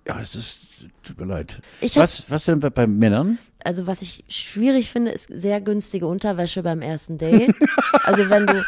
[0.08, 0.62] ja, es ist,
[1.04, 1.62] tut mir leid.
[1.82, 3.38] Ich hab- was, was denn bei, bei Männern?
[3.64, 7.54] Also was ich schwierig finde, ist sehr günstige Unterwäsche beim ersten Date.
[8.04, 8.64] Also wenn du,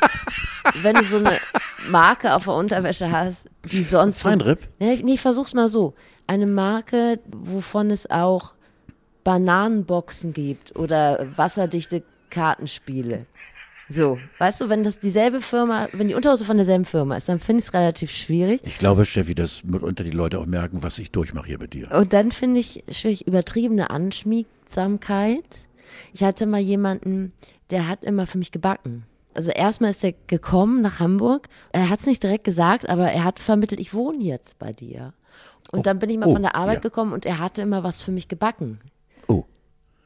[0.82, 1.32] wenn du so eine
[1.90, 4.20] Marke auf der Unterwäsche hast, die sonst.
[4.20, 4.68] So, Feinripp?
[4.80, 5.94] nee, nee, versuch's mal so.
[6.28, 8.54] Eine Marke, wovon es auch
[9.24, 13.26] Bananenboxen gibt oder wasserdichte Kartenspiele.
[13.94, 17.40] So, weißt du, wenn das dieselbe Firma, wenn die Unterhose von derselben Firma ist, dann
[17.40, 18.62] finde ich es relativ schwierig.
[18.64, 21.92] Ich glaube, Steffi, dass mitunter die Leute auch merken, was ich durchmache hier mit dir.
[21.92, 25.66] Und dann finde ich schwierig übertriebene Anschmiegsamkeit.
[26.14, 27.34] Ich hatte mal jemanden,
[27.70, 29.04] der hat immer für mich gebacken.
[29.34, 31.48] Also erstmal ist er gekommen nach Hamburg.
[31.72, 35.14] Er hat es nicht direkt gesagt, aber er hat vermittelt, ich wohne jetzt bei dir.
[35.72, 35.84] Und Oh.
[35.84, 36.82] dann bin ich mal Oh, von der Arbeit ja.
[36.82, 38.80] gekommen und er hatte immer was für mich gebacken.
[39.28, 39.46] Oh,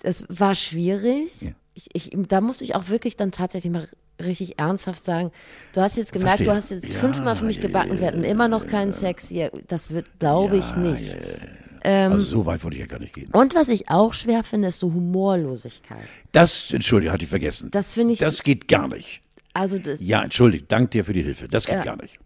[0.03, 1.41] Es war schwierig.
[1.41, 1.51] Ja.
[1.75, 3.87] Ich, ich, da musste ich auch wirklich dann tatsächlich mal
[4.23, 5.31] richtig ernsthaft sagen,
[5.73, 6.47] du hast jetzt gemerkt, Verstehe.
[6.47, 9.27] du hast jetzt Ja, fünfmal für mich gebacken, ja, wir hatten immer noch keinen Sex
[9.27, 9.51] hier.
[9.67, 11.17] Das wird, glaube ich, Ja, nicht.
[11.83, 13.29] also so weit wollte ich ja gar nicht gehen.
[13.33, 15.99] Und was ich auch schwer finde, ist so Humorlosigkeit.
[16.31, 17.69] Das, Entschuldigung, hatte ich vergessen.
[17.71, 19.21] Das finde ich, Das geht gar nicht.
[19.53, 21.47] also das, Ja, entschuldigt, dank dir für die Hilfe.
[21.49, 22.17] Das geht gar nicht.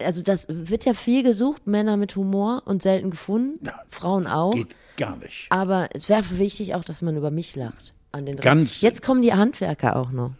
[0.00, 3.80] also das wird ja viel gesucht, Männer mit Humor und selten gefunden, Ja.
[3.88, 4.50] Frauen auch.
[4.50, 5.46] Geht gar nicht.
[5.50, 7.92] Aber es wäre wichtig auch, dass man über mich lacht.
[8.16, 10.30] An den Ganz- Jetzt kommen die Handwerker auch noch.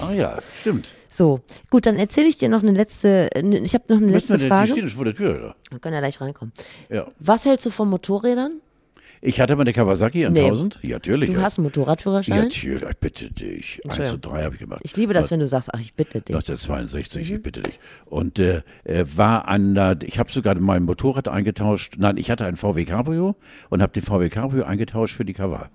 [0.00, 0.94] Ah ja, stimmt.
[1.08, 4.30] So, gut, dann erzähle ich dir noch eine letzte, ich habe noch eine Müssen letzte
[4.32, 4.68] wir denn, die Frage.
[4.72, 5.56] stehen schon vor der Tür, oder?
[5.70, 6.52] Wir können ja gleich reinkommen.
[6.88, 7.06] Ja.
[7.20, 8.54] Was hältst du von Motorrädern?
[9.24, 10.80] Ich hatte mal eine Kawasaki 1000.
[10.82, 11.30] Ja, natürlich.
[11.30, 11.42] Du ja.
[11.42, 12.36] hast einen Motorradführerschein?
[12.36, 13.80] Ja, natürlich, ich bitte dich.
[13.88, 14.80] 1 zu 3 habe ich gemacht.
[14.82, 16.34] Ich liebe das, wenn du sagst, ach, ich bitte dich.
[16.34, 17.36] 1962, Mhm.
[17.36, 17.78] ich bitte dich.
[18.06, 21.94] Und äh, äh, war an der, ich habe sogar mein Motorrad eingetauscht.
[21.98, 23.36] Nein, ich hatte ein VW Cabrio
[23.70, 25.68] und habe den VW Cabrio eingetauscht für die Kaval.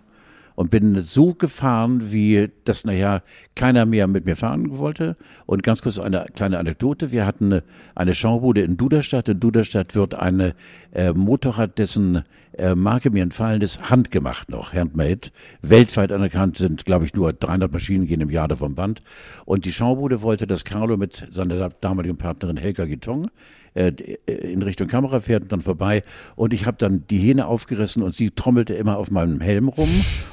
[0.58, 3.22] Und bin so gefahren, wie das nachher
[3.54, 5.16] keiner mehr mit mir fahren wollte.
[5.46, 7.12] Und ganz kurz eine kleine Anekdote.
[7.12, 9.30] Wir hatten eine, eine Schaubude in Duderstadt.
[9.30, 10.56] In Duderstadt wird eine
[10.94, 12.24] äh, Motorrad, dessen
[12.58, 15.30] äh, Marke mir entfallen ist, handgemacht noch, handmade.
[15.62, 19.04] Weltweit anerkannt sind, glaube ich, nur 300 Maschinen gehen im Jahr davon Band.
[19.46, 23.30] Und die Schaubude wollte, dass Carlo mit seiner damaligen Partnerin Helga Gitton
[23.74, 23.92] äh,
[24.26, 26.04] in Richtung Kamera fährt und dann vorbei.
[26.36, 29.90] Und ich habe dann die Hähne aufgerissen und sie trommelte immer auf meinem Helm rum.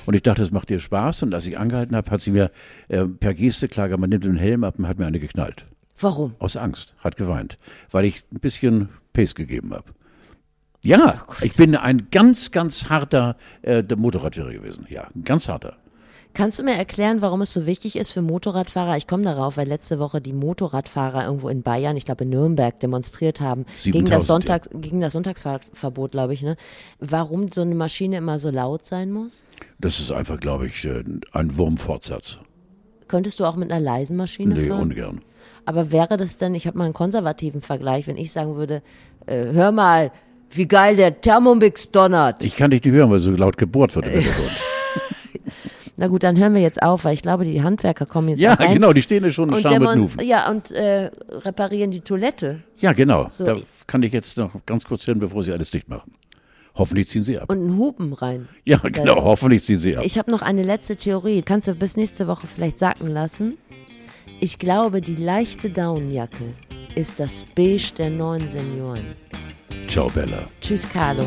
[0.07, 1.23] Und ich dachte, das macht ihr Spaß.
[1.23, 2.51] Und als ich angehalten habe, hat sie mir
[2.89, 5.67] äh, per Geste klar, man nimmt den Helm ab und hat mir eine geknallt.
[5.99, 6.35] Warum?
[6.39, 7.59] Aus Angst, hat geweint,
[7.91, 9.93] weil ich ein bisschen Pace gegeben habe.
[10.83, 14.87] Ja, ich bin ein ganz, ganz harter äh, der Motorradfahrer gewesen.
[14.91, 15.79] Ja, ein ganz harter.
[16.35, 18.97] Kannst du mir erklären, warum es so wichtig ist für Motorradfahrer?
[18.97, 22.79] Ich komme darauf, weil letzte Woche die Motorradfahrer irgendwo in Bayern, ich glaube in Nürnberg,
[22.81, 26.43] demonstriert haben gegen 7000, das, Sonntags, gegen das Sonntagsfahrtverbot, glaube ich.
[26.43, 26.57] Ne?
[26.99, 29.45] Warum so eine Maschine immer so laut sein muss?
[29.79, 32.41] Das ist einfach, glaube ich, äh, ein Wurmfortsatz.
[33.07, 34.83] Könntest du auch mit einer leisen Maschine Nee, fahren?
[34.91, 35.21] ungern.
[35.67, 38.83] Aber wäre das denn, ich habe mal einen konservativen Vergleich, wenn ich sagen würde,
[39.27, 40.11] äh, hör mal,
[40.51, 42.43] wie geil der Thermomix donnert.
[42.43, 44.51] Ich kann dich nicht hören, weil so laut gebohrt wird im Hintergrund.
[45.97, 48.55] Na gut, dann hören wir jetzt auf, weil ich glaube, die Handwerker kommen jetzt Ja,
[48.55, 48.75] rein.
[48.75, 49.65] genau, die stehen ja schon und
[49.97, 50.25] Nuven.
[50.27, 52.63] ja, und äh, reparieren die Toilette.
[52.79, 53.29] Ja, genau.
[53.31, 53.45] So.
[53.45, 56.13] Da kann ich jetzt noch ganz kurz hin, bevor sie alles dicht machen.
[56.75, 57.49] Hoffentlich ziehen sie ab.
[57.51, 58.49] Und einen Hupen rein.
[58.65, 60.03] ja, genau, hoffentlich ziehen sie ab.
[60.05, 61.43] Ich habe noch eine letzte Theorie.
[61.43, 63.57] Kannst du bis nächste Woche vielleicht sacken lassen?
[64.41, 66.43] Ich glaube, die leichte Daunenjacke
[66.97, 69.05] ist das Beige der neuen Senioren.
[69.87, 70.47] Ciao, Bella.
[70.61, 71.25] Tschüss, Carlo.